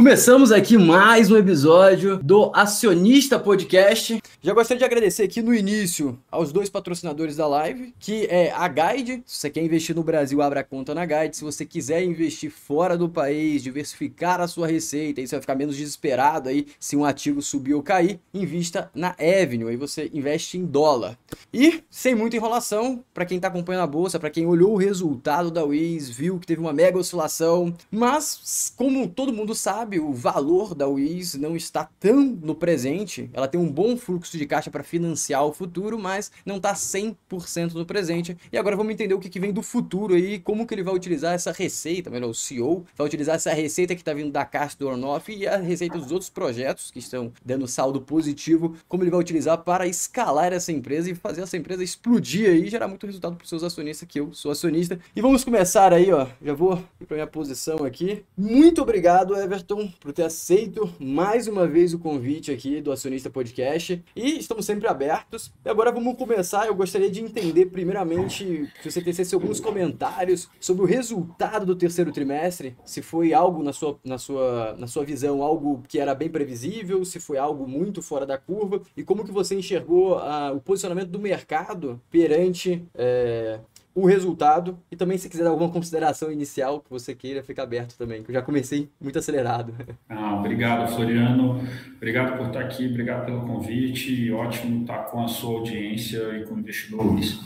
[0.00, 4.18] Começamos aqui mais um episódio do Acionista Podcast.
[4.42, 8.66] Já gostaria de agradecer aqui no início aos dois patrocinadores da live, que é a
[8.68, 9.22] Guide.
[9.26, 11.36] Se você quer investir no Brasil, abra conta na Guide.
[11.36, 15.54] Se você quiser investir fora do país, diversificar a sua receita, aí você vai ficar
[15.54, 19.68] menos desesperado aí se um ativo subir ou cair, invista na Avenue.
[19.68, 21.18] Aí você investe em dólar.
[21.52, 25.50] E sem muita enrolação, para quem está acompanhando a bolsa, para quem olhou o resultado
[25.50, 30.74] da Wiz, viu que teve uma mega oscilação, mas como todo mundo sabe, o valor
[30.74, 33.28] da Wiz não está tão no presente.
[33.34, 37.74] Ela tem um bom fluxo de caixa para financiar o futuro, mas não está 100%
[37.74, 38.36] no presente.
[38.52, 40.94] E agora vamos entender o que, que vem do futuro aí, como que ele vai
[40.94, 44.76] utilizar essa receita, melhor, o CEO vai utilizar essa receita que está vindo da caixa
[44.78, 49.10] do Ornoff e a receita dos outros projetos que estão dando saldo positivo, como ele
[49.10, 53.06] vai utilizar para escalar essa empresa e fazer essa empresa explodir aí e gerar muito
[53.06, 54.98] resultado para os seus acionistas, que eu sou acionista.
[55.14, 58.24] E vamos começar aí, ó, já vou ir para minha posição aqui.
[58.36, 64.02] Muito obrigado, Everton por ter aceito mais uma vez o convite aqui do Acionista Podcast.
[64.20, 65.50] E estamos sempre abertos.
[65.64, 66.66] E agora vamos começar.
[66.66, 72.12] Eu gostaria de entender, primeiramente, se você tecesse alguns comentários sobre o resultado do terceiro
[72.12, 72.76] trimestre.
[72.84, 77.02] Se foi algo na sua, na sua, na sua visão, algo que era bem previsível,
[77.02, 81.08] se foi algo muito fora da curva, e como que você enxergou uh, o posicionamento
[81.08, 83.58] do mercado perante é,
[83.94, 88.22] o resultado e também se quiser alguma consideração inicial que você queira, fica aberto também,
[88.22, 89.74] que eu já comecei muito acelerado.
[90.08, 91.60] Ah, obrigado, Floriano.
[91.96, 94.30] Obrigado por estar aqui, obrigado pelo convite.
[94.32, 97.40] Ótimo estar com a sua audiência e com investidores.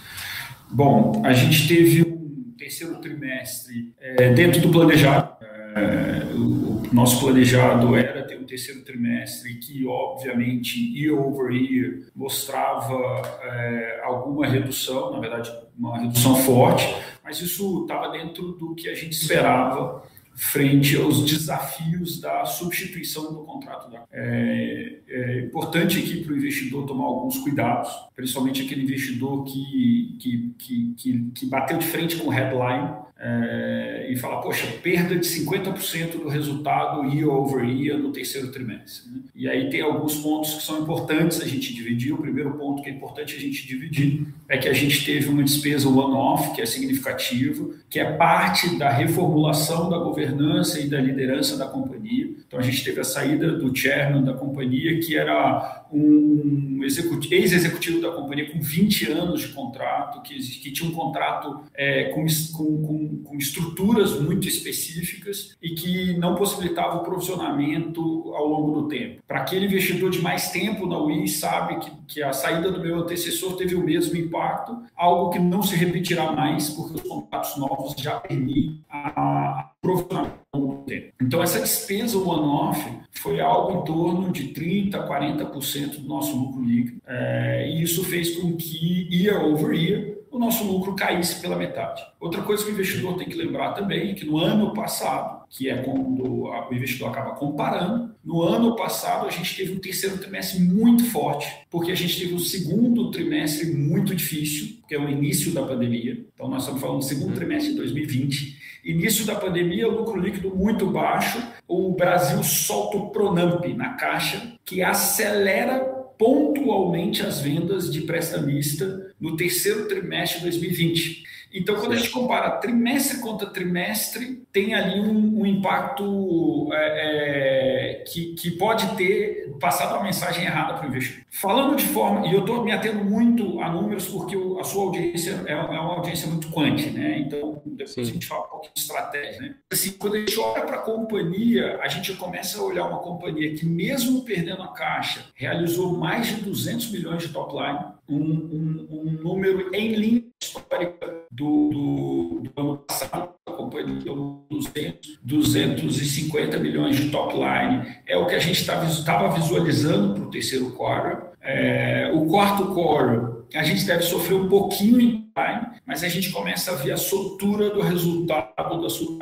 [0.71, 5.34] Bom, a gente teve um terceiro trimestre é, dentro do planejado.
[5.75, 12.95] É, o, nosso planejado era ter um terceiro trimestre que, obviamente, year over year, mostrava
[13.43, 16.95] é, alguma redução, na verdade, uma redução forte,
[17.25, 20.05] mas isso estava dentro do que a gente esperava
[20.37, 23.91] frente aos desafios da substituição do contrato.
[23.91, 24.05] Da...
[24.13, 30.55] É, é importante aqui para o investidor tomar alguns cuidados, principalmente aquele investidor que, que,
[30.59, 35.27] que, que, que bateu de frente com o headline é, e falar, poxa, perda de
[35.27, 39.11] 50% do resultado year over year no terceiro trimestre.
[39.11, 39.21] Né?
[39.35, 42.13] E aí tem alguns pontos que são importantes a gente dividir.
[42.13, 45.43] O primeiro ponto que é importante a gente dividir é que a gente teve uma
[45.43, 51.57] despesa one-off, que é significativa, que é parte da reformulação da governança e da liderança
[51.57, 52.29] da companhia.
[52.47, 58.11] Então a gente teve a saída do chairman da companhia, que era um ex-executivo da
[58.11, 63.14] companhia com 20 anos de contrato, que, que tinha um contrato é, com, com, com,
[63.35, 68.01] estruturas muito específicas e que não possibilitava o provisionamento
[68.35, 69.23] ao longo do tempo.
[69.27, 72.97] Para aquele investidor de mais tempo na UI, sabe que, que a saída do meu
[72.97, 77.95] antecessor teve o mesmo impacto, algo que não se repetirá mais, porque os contratos novos
[77.99, 81.13] já permitem a provisionamento ao longo do tempo.
[81.21, 82.81] Então, essa despesa one-off
[83.11, 87.01] foi algo em torno de 30%, 40% do nosso lucro líquido.
[87.07, 92.03] É, e isso fez com que, year over year, o nosso lucro caísse pela metade.
[92.19, 95.71] Outra coisa que o investidor tem que lembrar também é que no ano passado, que
[95.71, 100.59] é quando o investidor acaba comparando, no ano passado a gente teve um terceiro trimestre
[100.59, 105.53] muito forte, porque a gente teve um segundo trimestre muito difícil, que é o início
[105.53, 106.27] da pandemia.
[106.35, 107.37] Então nós estamos falando do segundo uhum.
[107.37, 108.65] trimestre de 2020.
[108.85, 114.83] Início da pandemia, lucro líquido muito baixo, o Brasil solta o Pronamp na caixa, que
[114.83, 121.25] acelera pontualmente as vendas de prestamista no terceiro trimestre de 2020.
[121.55, 128.05] Então, quando a gente compara trimestre contra trimestre, tem ali um, um impacto é, é,
[128.05, 131.25] que, que pode ter passado uma mensagem errada para o investidor.
[131.31, 135.45] Falando de forma, e eu estou me atendo muito a números porque a sua audiência
[135.47, 137.21] é, é uma audiência muito quante, né?
[137.21, 138.01] Então, depois Sim.
[138.01, 139.55] a gente fala um pouquinho de estratégia, né?
[139.73, 143.55] Assim, quando a gente olha para a companhia, a gente começa a olhar uma companhia
[143.55, 147.79] que, mesmo perdendo a caixa, realizou mais de 200 milhões de top line,
[148.09, 154.45] um, um, um número em linha histórica do, do, do ano passado, a companhia deu
[154.51, 157.97] 200, 250 milhões de top line.
[158.07, 161.31] É o que a gente estava visualizando para o terceiro quarter.
[161.41, 166.31] É, o quarto quarter, a gente deve sofrer um pouquinho em time, mas a gente
[166.31, 169.19] começa a ver a soltura do resultado da sua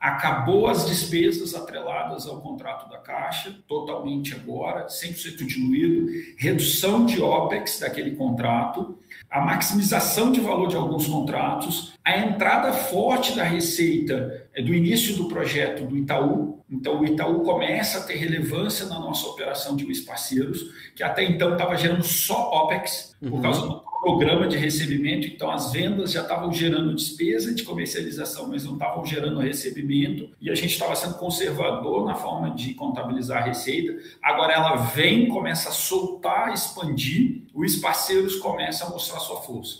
[0.00, 6.06] acabou as despesas atreladas ao contrato da Caixa, totalmente agora, 100% diluído,
[6.36, 8.98] redução de OPEX daquele contrato,
[9.30, 15.16] a maximização de valor de alguns contratos, a entrada forte da receita é do início
[15.16, 16.64] do projeto do Itaú.
[16.70, 21.52] Então, o Itaú começa a ter relevância na nossa operação de parceiros, que até então
[21.52, 23.42] estava gerando só OPEX, por uhum.
[23.42, 28.64] causa do programa de recebimento, então as vendas já estavam gerando despesa de comercialização, mas
[28.64, 33.46] não estavam gerando recebimento, e a gente estava sendo conservador na forma de contabilizar a
[33.46, 33.98] receita.
[34.22, 39.78] Agora ela vem, começa a soltar, expandir, os parceiros começam a mostrar sua força.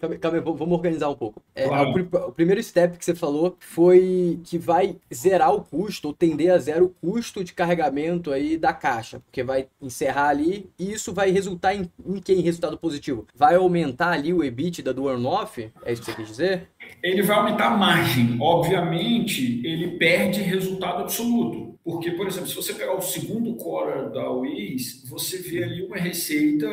[0.00, 1.40] Calma, calma, vamos organizar um pouco.
[1.54, 1.90] É, claro.
[1.90, 6.52] o, o, primeiro step que você falou foi que vai zerar o custo, ou tender
[6.52, 11.12] a zero o custo de carregamento aí da caixa, porque vai encerrar ali e isso
[11.12, 13.03] vai resultar em, em que em resultado positivo?
[13.34, 15.70] Vai aumentar ali o EBITDA do earn-off?
[15.84, 16.68] É isso que você quer dizer?
[17.02, 18.36] Ele vai aumentar a margem.
[18.40, 21.74] Obviamente, ele perde resultado absoluto.
[21.84, 25.98] Porque, por exemplo, se você pegar o segundo core da Wiz, você vê ali uma
[25.98, 26.66] receita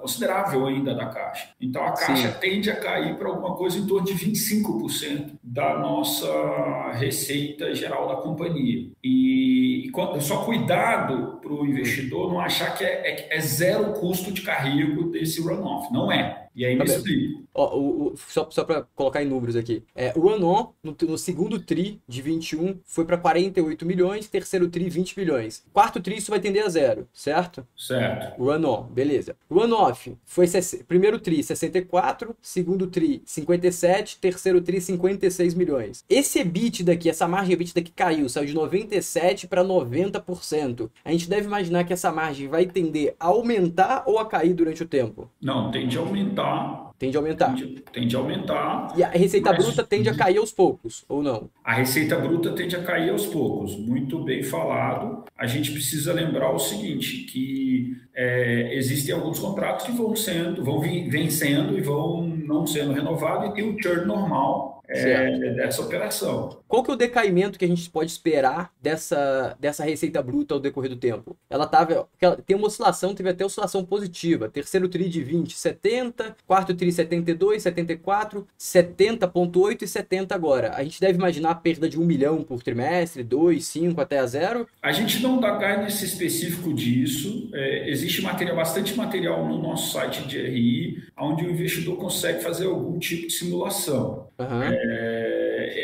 [0.00, 1.50] considerável ainda da caixa.
[1.60, 2.40] Então a caixa Sim.
[2.40, 8.16] tende a cair para alguma coisa em torno de 25% da nossa receita geral da
[8.16, 8.88] companhia.
[9.04, 14.32] E, e só cuidado para o investidor não achar que é, é, é zero custo
[14.32, 15.92] de carrego desse runoff.
[15.92, 16.46] Não é.
[16.56, 17.45] E aí me tá explico.
[17.56, 19.82] Ó, o, o, só só para colocar em números aqui.
[19.94, 24.88] É, o Anon, no, no, segundo TRI de 21, foi para 48 milhões, terceiro TRI,
[24.88, 25.64] 20 milhões.
[25.72, 27.66] Quarto TRI, isso vai tender a zero, certo?
[27.76, 28.40] Certo.
[28.40, 29.36] O Anon, beleza.
[29.48, 30.46] O Anoff foi
[30.86, 36.04] primeiro TRI, 64, segundo TRI, 57, terceiro TRI, 56 milhões.
[36.08, 40.90] Esse EBIT daqui, essa margem EBIT daqui caiu, saiu de 97 para 90%.
[41.04, 44.82] A gente deve imaginar que essa margem vai tender a aumentar ou a cair durante
[44.82, 45.30] o tempo?
[45.40, 46.85] Não, tende a aumentar aumentar.
[46.98, 47.54] Tende a aumentar.
[47.54, 48.94] Tende, tende a aumentar.
[48.96, 49.64] E a receita mas...
[49.64, 51.50] bruta tende a cair aos poucos, ou não?
[51.62, 53.76] A receita bruta tende a cair aos poucos.
[53.76, 55.24] Muito bem falado.
[55.36, 60.80] A gente precisa lembrar o seguinte, que é, existem alguns contratos que vão sendo, vão
[60.80, 66.58] vencendo e vão não sendo renovados e tem o churn normal é, dessa operação.
[66.68, 70.60] Qual que é o decaimento que a gente pode esperar dessa, dessa receita bruta ao
[70.60, 71.36] decorrer do tempo?
[71.48, 74.48] Ela tava, ela tem uma oscilação, teve até oscilação positiva.
[74.48, 80.72] Terceiro tri de 20, 70, quarto tri 72, 74, 70.8 e 70 agora.
[80.74, 84.26] A gente deve imaginar a perda de um milhão por trimestre, 2, 5 até a
[84.26, 84.66] zero?
[84.82, 87.50] A gente não dá guidance específico disso.
[87.54, 92.66] É, existe material, bastante material no nosso site de RI, onde o investidor consegue fazer
[92.66, 94.28] algum tipo de simulação.
[94.38, 94.62] Uhum.
[94.62, 94.75] É,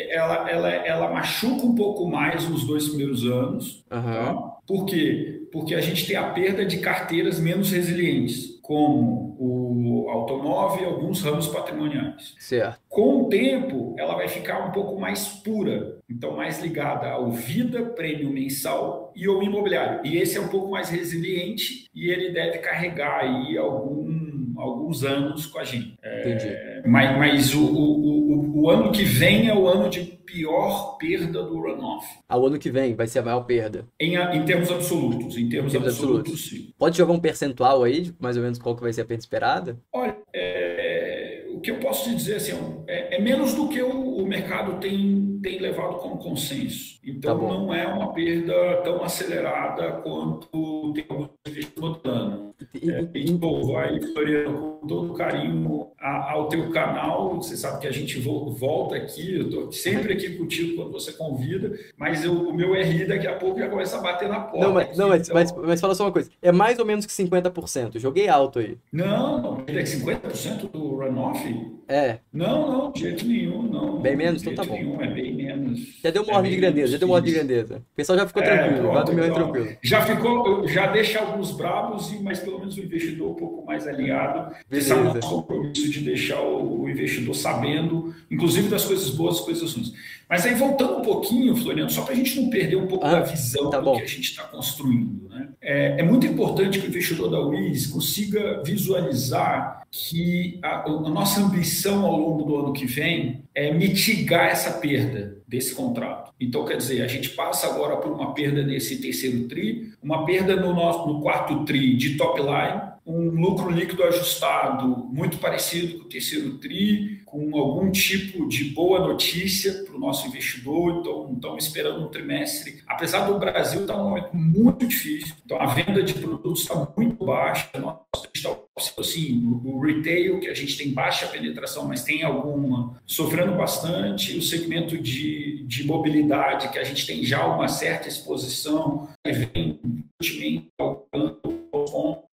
[0.09, 3.83] ela, ela, ela machuca um pouco mais nos dois primeiros anos.
[3.91, 4.01] Uhum.
[4.01, 4.33] Tá?
[4.65, 5.41] Por quê?
[5.51, 11.21] Porque a gente tem a perda de carteiras menos resilientes, como o automóvel e alguns
[11.21, 12.33] ramos patrimoniais.
[12.39, 12.79] Certo.
[12.87, 17.83] Com o tempo, ela vai ficar um pouco mais pura, então mais ligada ao vida,
[17.83, 20.01] prêmio mensal e ao imobiliário.
[20.05, 24.22] E esse é um pouco mais resiliente e ele deve carregar aí algum
[24.63, 25.97] alguns anos com a gente.
[26.03, 26.47] Entendi.
[26.47, 30.97] É, mas mas o, o, o, o, ano que vem é o ano de pior
[30.97, 32.07] perda do runoff.
[32.27, 33.85] Ah, o ano que vem vai ser a maior perda?
[33.99, 35.37] Em, em termos absolutos.
[35.37, 36.73] Em termos, em termos absolutos, absolutos, sim.
[36.77, 39.79] Pode jogar um percentual aí, mais ou menos qual que vai ser a perda esperada?
[39.91, 42.53] Olha, é, o que eu posso te dizer assim,
[42.87, 46.99] é, é menos do que o, o mercado tem, tem levado como consenso.
[47.05, 53.31] Então tá não é uma perda tão acelerada quanto tem alguns investimentos e, é, e,
[53.71, 57.35] vai, Floriano, com todo carinho ao teu canal.
[57.35, 61.77] Você sabe que a gente volta aqui, eu estou sempre aqui contigo quando você convida,
[61.97, 64.65] mas eu, o meu RI daqui a pouco já começa a bater na porta.
[64.65, 65.33] Não, mas, aqui, não, mas, então...
[65.35, 67.99] mas, mas, fala só uma coisa: é mais ou menos que 50%.
[67.99, 68.77] Joguei alto aí.
[68.91, 71.82] Não, ele é 50% do runoff?
[71.87, 72.19] É.
[72.31, 73.99] Não, não, de jeito nenhum, não.
[74.01, 74.73] Bem menos, então tá bom.
[74.73, 75.99] Nenhum, é bem menos.
[76.03, 77.77] Já deu uma é ordem de grandeza, já deu uma ordem de grandeza.
[77.77, 79.77] O pessoal já ficou é, tranquilo, pronto, vai então, tranquilo.
[79.81, 84.55] Já ficou, já deixa alguns bravos, mas pelo menos o investidor um pouco mais alinhado.
[84.69, 84.71] Beleza.
[84.71, 89.39] Esse é o nosso compromisso de deixar o, o investidor sabendo, inclusive das coisas boas
[89.39, 89.93] e coisas ruins.
[90.29, 93.11] Mas aí, voltando um pouquinho, Floriano, só para a gente não perder um pouco ah,
[93.11, 95.29] da visão tá do que a gente está construindo.
[95.29, 95.49] Né?
[95.61, 101.41] É, é, muito importante que o investidor da WIS consiga visualizar que a, a, nossa
[101.41, 106.33] ambição ao longo do ano que vem é mitigar essa perda desse contrato.
[106.39, 110.55] Então, quer dizer, a gente passa agora por uma perda nesse terceiro TRI, uma perda
[110.55, 116.05] no, nosso, no quarto TRI de top line, um lucro líquido ajustado muito parecido com
[116.05, 120.99] o terceiro TRI, com algum tipo de boa notícia para o nosso investidor.
[120.99, 122.81] Então, estamos esperando um trimestre.
[122.87, 126.75] Apesar do Brasil estar tá um momento muito difícil, então a venda de produtos está
[126.95, 127.69] muito baixa.
[127.77, 127.97] Nós
[128.35, 128.55] está
[128.97, 134.37] assim, o retail, que a gente tem baixa penetração, mas tem alguma, sofrendo bastante.
[134.37, 139.79] O segmento de, de mobilidade, que a gente tem já uma certa exposição, vem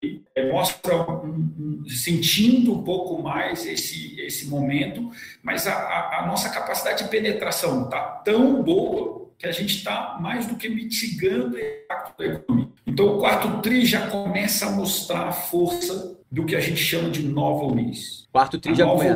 [0.01, 5.09] é, mostra um, um, sentindo um pouco mais esse, esse momento,
[5.41, 10.17] mas a, a, a nossa capacidade de penetração está tão boa que a gente está
[10.19, 12.67] mais do que mitigando o impacto da economia.
[12.85, 17.09] Então, o quarto TRI já começa a mostrar a força do que a gente chama
[17.09, 18.27] de nova UIS.
[18.31, 19.15] Quarto TRI já começa.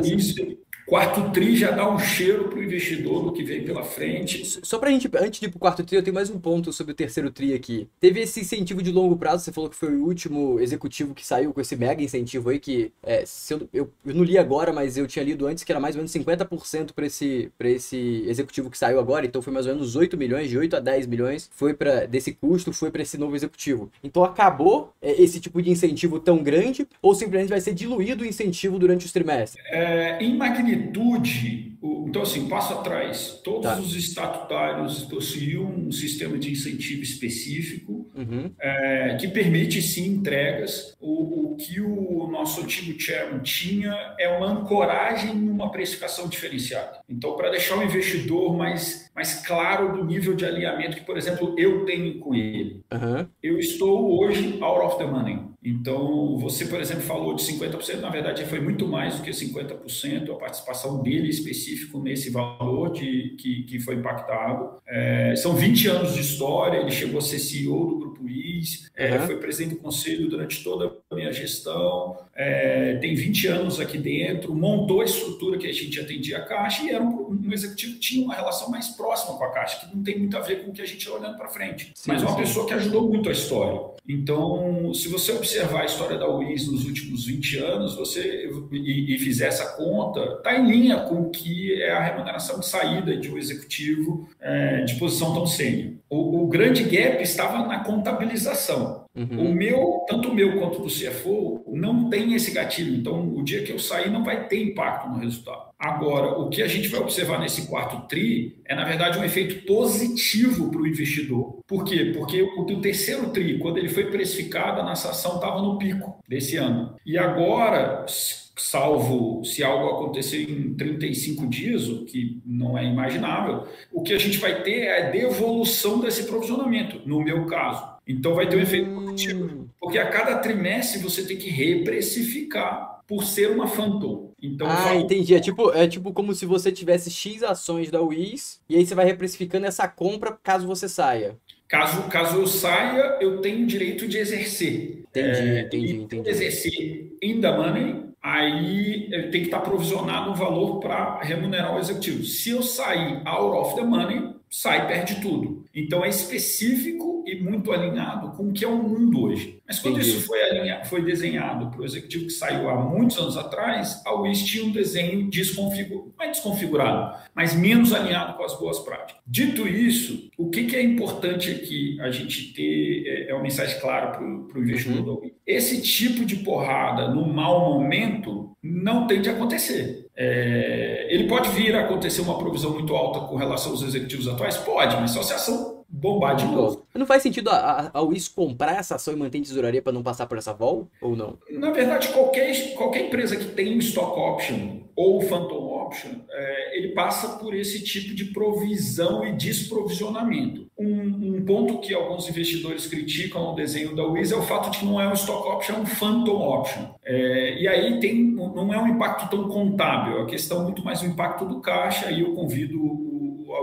[0.86, 4.60] Quarto TRI já dá um cheiro para o investidor do que vem pela frente.
[4.62, 6.38] Só para a gente, antes de ir para o quarto TRI, eu tenho mais um
[6.38, 7.88] ponto sobre o terceiro TRI aqui.
[7.98, 11.54] Teve esse incentivo de longo prazo, você falou que foi o último executivo que saiu
[11.54, 15.06] com esse mega incentivo aí, que é, eu, eu, eu, não li agora, mas eu
[15.06, 19.00] tinha lido antes que era mais ou menos 50% para esse, esse executivo que saiu
[19.00, 22.04] agora, então foi mais ou menos 8 milhões, de 8 a 10 milhões, foi para
[22.04, 23.90] desse custo, foi para esse novo executivo.
[24.02, 28.26] Então acabou é, esse tipo de incentivo tão grande, ou simplesmente vai ser diluído o
[28.26, 29.64] incentivo durante os trimestres?
[29.70, 31.74] É, em magnitude magnitude,
[32.06, 33.78] então assim, passo atrás, todos tá.
[33.78, 38.50] os estatutários possuíam um sistema de incentivo específico uhum.
[38.60, 40.94] é, que permite sim entregas.
[41.00, 47.00] O, o, que o nosso antigo chairman tinha é uma ancoragem numa precificação diferenciada.
[47.08, 51.54] Então, para deixar o investidor mais, mais claro do nível de alinhamento que, por exemplo,
[51.58, 52.82] eu tenho com ele.
[52.92, 53.26] Uhum.
[53.42, 55.38] Eu estou hoje out of the money.
[55.64, 60.30] Então, você, por exemplo, falou de 50%, na verdade foi muito mais do que 50%
[60.30, 64.76] a participação dele específico nesse valor de, que, que foi impactado.
[64.86, 69.18] É, são 20 anos de história, ele chegou a ser CEO do Grupo IS, é,
[69.20, 74.54] foi presidente do conselho durante toda a minha gestão, é, tem 20 anos aqui dentro,
[74.54, 78.00] montou a estrutura que a gente atendia a Caixa e era um, um, executivo que
[78.00, 80.70] tinha uma relação mais próxima com a Caixa, que não tem muito a ver com
[80.70, 82.36] o que a gente está olhando para frente, sim, mas uma sim.
[82.36, 83.93] pessoa que ajudou muito a história.
[84.06, 89.18] Então, se você observar a história da UIS nos últimos 20 anos você e, e
[89.18, 93.30] fizer essa conta, está em linha com o que é a remuneração de saída de
[93.30, 95.94] um executivo é, de posição tão sênior.
[96.10, 99.06] O, o, grande gap estava na contabilização.
[99.16, 99.50] Uhum.
[99.50, 102.94] O meu, tanto o meu quanto do CFO, não tem esse gatilho.
[102.94, 105.73] Então, o dia que eu sair, não vai ter impacto no resultado.
[105.84, 109.66] Agora, o que a gente vai observar nesse quarto TRI é, na verdade, um efeito
[109.66, 111.58] positivo para o investidor.
[111.66, 112.10] Por quê?
[112.16, 116.56] Porque o, terceiro TRI, quando ele foi precificado, a nossa ação estava no pico desse
[116.56, 116.96] ano.
[117.04, 124.02] E agora, salvo se algo acontecer em 35 dias, o que não é imaginável, o
[124.02, 127.92] que a gente vai ter é a devolução desse provisionamento, no meu caso.
[128.08, 129.68] Então vai ter um efeito positivo, hum.
[129.78, 134.32] porque a cada trimestre você tem que reprecificar por ser uma Phantom.
[134.40, 135.00] Então, ah, falo...
[135.00, 135.34] entendi.
[135.34, 138.94] É tipo, é tipo como se você tivesse X ações da WIS e aí você
[138.94, 141.36] vai reprecificando essa compra caso você saia.
[141.68, 145.04] Caso, caso eu saia, eu tenho direito de exercer.
[145.08, 146.28] Entendi, é, entendi, entendi.
[146.28, 152.22] Exercer in the money, aí tem que estar provisionado um valor para remunerar o executivo.
[152.24, 155.64] Se eu sair out of the money, sai, perde tudo.
[155.74, 159.58] Então é específico e muito alinhado com o que é o mundo hoje.
[159.66, 160.10] Mas quando Entendi.
[160.10, 164.14] isso foi, alinhado, foi desenhado para o executivo que saiu há muitos anos atrás, a
[164.14, 169.22] WIS tinha um desenho desconfigurado, não é desconfigurado, mas menos alinhado com as boas práticas.
[169.26, 173.80] Dito isso, o que, que é importante aqui a gente ter, é, é uma mensagem
[173.80, 175.14] clara para o investidor uhum.
[175.14, 175.32] da WIS.
[175.46, 180.06] Esse tipo de porrada no mau momento não tem de acontecer.
[180.16, 184.56] É, ele pode vir a acontecer uma provisão muito alta com relação aos executivos atuais?
[184.58, 186.84] Pode, mas só se a ação bombar de novo.
[186.94, 189.92] Não faz sentido a, a, a UIS comprar essa ação e manter em tesouraria para
[189.92, 191.38] não passar por essa vol ou não?
[191.50, 196.88] Na verdade, qualquer, qualquer empresa que tem um stock option ou phantom option, é, ele
[196.88, 200.66] passa por esse tipo de provisão e desprovisionamento.
[200.78, 204.78] Um, um, ponto que alguns investidores criticam no desenho da WIS é o fato de
[204.78, 206.94] que não é um stock option, é um phantom option.
[207.04, 211.02] É, e aí tem, não é um impacto tão contábil, é a questão muito mais
[211.02, 213.03] o impacto do caixa, e eu convido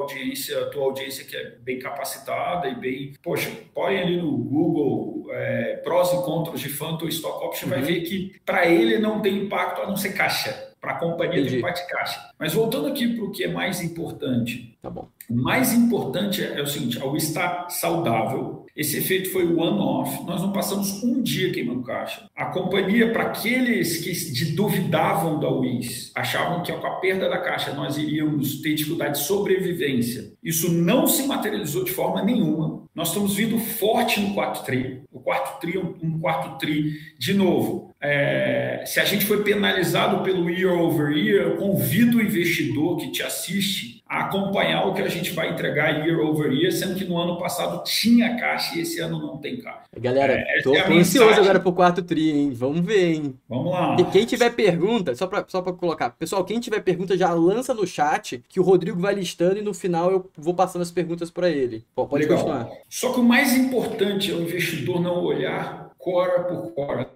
[0.01, 3.13] audiência, a tua audiência que é bem capacitada e bem.
[3.24, 7.75] Poxa, põe ali no Google é, prós e contras de Phantom Stock Option, uhum.
[7.75, 10.70] vai ver que para ele não tem impacto a não ser caixa.
[10.81, 11.50] Para a companhia Entendi.
[11.50, 12.31] tem impacto de caixa.
[12.39, 14.75] Mas voltando aqui para o que é mais importante.
[14.81, 15.09] Tá bom.
[15.29, 20.25] O mais importante é, é o seguinte: ao estar saudável, esse efeito foi one-off.
[20.25, 22.27] Nós não passamos um dia queimando caixa.
[22.35, 27.73] A companhia, para aqueles que duvidavam da WIS, achavam que com a perda da caixa
[27.73, 30.33] nós iríamos ter dificuldade de sobrevivência.
[30.43, 32.81] Isso não se materializou de forma nenhuma.
[32.95, 35.03] Nós estamos vindo forte no quarto tri.
[35.11, 37.93] O quarto tri é um quarto tri, de novo.
[38.01, 43.11] É, se a gente foi penalizado pelo year over year, eu convido o investidor que
[43.11, 47.06] te assiste a acompanhar o que a gente vai entregar year over year, sendo que
[47.06, 49.86] no ano passado tinha caixa e esse ano não tem caixa.
[49.98, 52.51] Galera, é, tô, é tô ansioso agora pro quarto tri, hein?
[52.53, 53.39] Vamos ver, hein?
[53.48, 53.96] Vamos lá.
[53.98, 57.74] E quem tiver pergunta, só pra, só pra colocar, pessoal, quem tiver pergunta já lança
[57.74, 61.32] no chat que o Rodrigo vai listando e no final eu vou passando as perguntas
[61.32, 61.86] para ele.
[61.96, 62.38] Pode Legal.
[62.38, 62.70] continuar.
[62.89, 67.10] Só que o mais importante é o investidor não olhar cora por cora,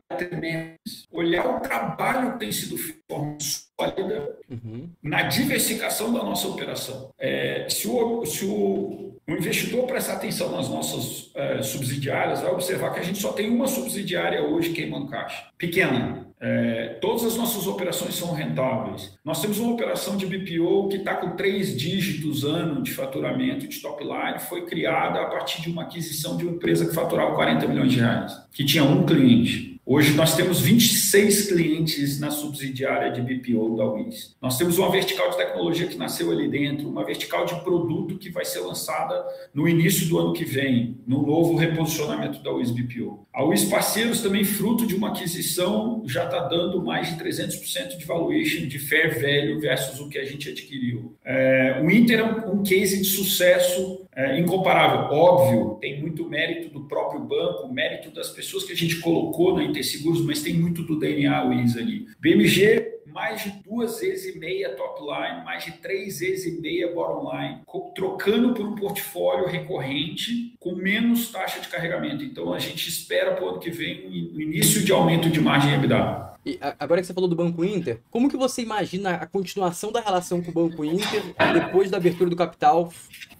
[1.11, 4.89] olhar o trabalho que tem sido feito de forma sólida uhum.
[5.01, 7.09] na diversificação da nossa operação.
[7.17, 12.93] É, se, o, se o, O investidor prestar atenção nas nossas é, subsidiárias vai observar
[12.93, 15.49] que a gente só tem uma subsidiária hoje queimando caixa.
[15.57, 16.27] Pequena.
[16.47, 19.17] É, todas as nossas operações são rentáveis.
[19.25, 23.79] Nós temos uma operação de BPO que está com três dígitos ano de faturamento de
[23.79, 27.67] top line, foi criada a partir de uma aquisição de uma empresa que faturava 40
[27.67, 29.74] milhões de reais, que tinha um cliente.
[29.87, 34.35] Hoje nós temos 26 clientes na subsidiária de BPO da WIS.
[34.41, 38.31] Nós temos uma vertical de tecnologia que nasceu ali dentro, uma vertical de produto que
[38.31, 39.23] vai ser lançada
[39.53, 43.27] no início do ano que vem, no novo reposicionamento da WIS BPO.
[43.31, 48.05] A WIS Parceiros também fruto de uma aquisição já está dando mais de 300% de
[48.05, 51.15] valuation de fair value versus o que a gente adquiriu.
[51.23, 55.17] É, o Inter é um case de sucesso é, incomparável.
[55.17, 59.63] Óbvio, tem muito mérito do próprio banco, mérito das pessoas que a gente colocou na
[59.63, 62.07] Interseguros, mas tem muito do DNA Wiz ali.
[62.19, 66.93] BMG, mais de duas vezes e meia top line, mais de três vezes e meia
[66.93, 67.61] bottom line,
[67.95, 72.23] trocando por um portfólio recorrente com menos taxa de carregamento.
[72.23, 75.73] Então a gente espera para o ano que vem o início de aumento de margem
[75.73, 76.34] EBITDA.
[76.45, 79.99] E agora que você falou do Banco Inter, como que você imagina a continuação da
[79.99, 81.23] relação com o Banco Inter
[81.53, 82.91] depois da abertura do capital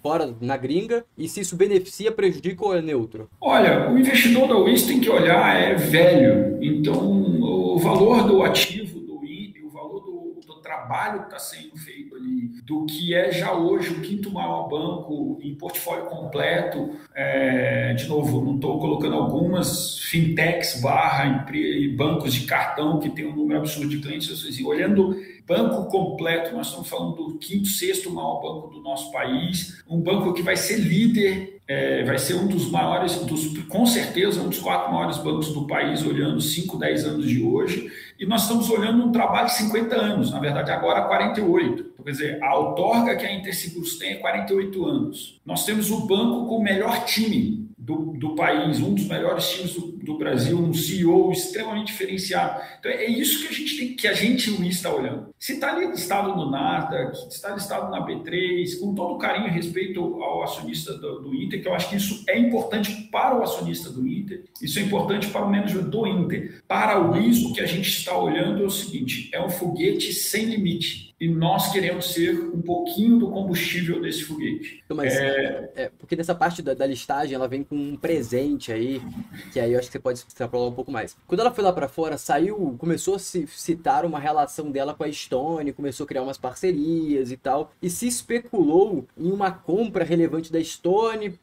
[0.02, 3.28] fora na gringa e se isso beneficia, prejudica ou é neutro?
[3.40, 6.96] Olha, o investidor da WIS tem que olhar é velho, então
[7.40, 8.85] o valor do ativo
[10.86, 15.38] trabalho que está sendo feito ali, do que é já hoje o quinto maior banco
[15.42, 21.44] em portfólio completo, é, de novo, não estou colocando algumas fintechs barra
[21.96, 25.16] bancos de cartão que tem um número absurdo de clientes, assim, olhando
[25.46, 30.32] banco completo, nós estamos falando do quinto, sexto maior banco do nosso país, um banco
[30.32, 34.58] que vai ser líder, é, vai ser um dos maiores, dos, com certeza, um dos
[34.58, 39.04] quatro maiores bancos do país, olhando 5, 10 anos de hoje, e nós estamos olhando
[39.04, 41.90] um trabalho de 50 anos, na verdade agora 48.
[41.92, 45.40] Então, quer dizer, a outorga que a Interseguros tem é 48 anos.
[45.44, 49.74] Nós temos o banco com o melhor time do, do país, um dos melhores times
[49.74, 52.60] do, do, Brasil, um CEO extremamente diferenciado.
[52.80, 55.28] Então é isso que a gente tem, que a gente está olhando.
[55.38, 60.00] Se está listado no Nasdaq, se está listado na B3, com todo carinho e respeito
[60.20, 63.88] ao acionista do, do, Inter, que eu acho que isso é importante para o acionista
[63.88, 66.64] do Inter, isso é importante para o manager do Inter.
[66.66, 70.12] Para o ISO, o que a gente está olhando é o seguinte: é um foguete
[70.12, 74.84] sem limite e nós queremos ser um pouquinho do combustível desse foguete.
[74.88, 75.70] Mas, é...
[75.74, 79.00] É, porque nessa parte da, da, listagem ela vem com um presente aí,
[79.52, 81.16] que aí eu acho que você pode extrapolar um pouco mais.
[81.26, 85.04] Quando ela foi lá para fora, saiu, começou a se citar uma relação dela com
[85.04, 90.04] a Stone, começou a criar umas parcerias e tal, e se especulou em uma compra
[90.04, 91.38] relevante da Stone,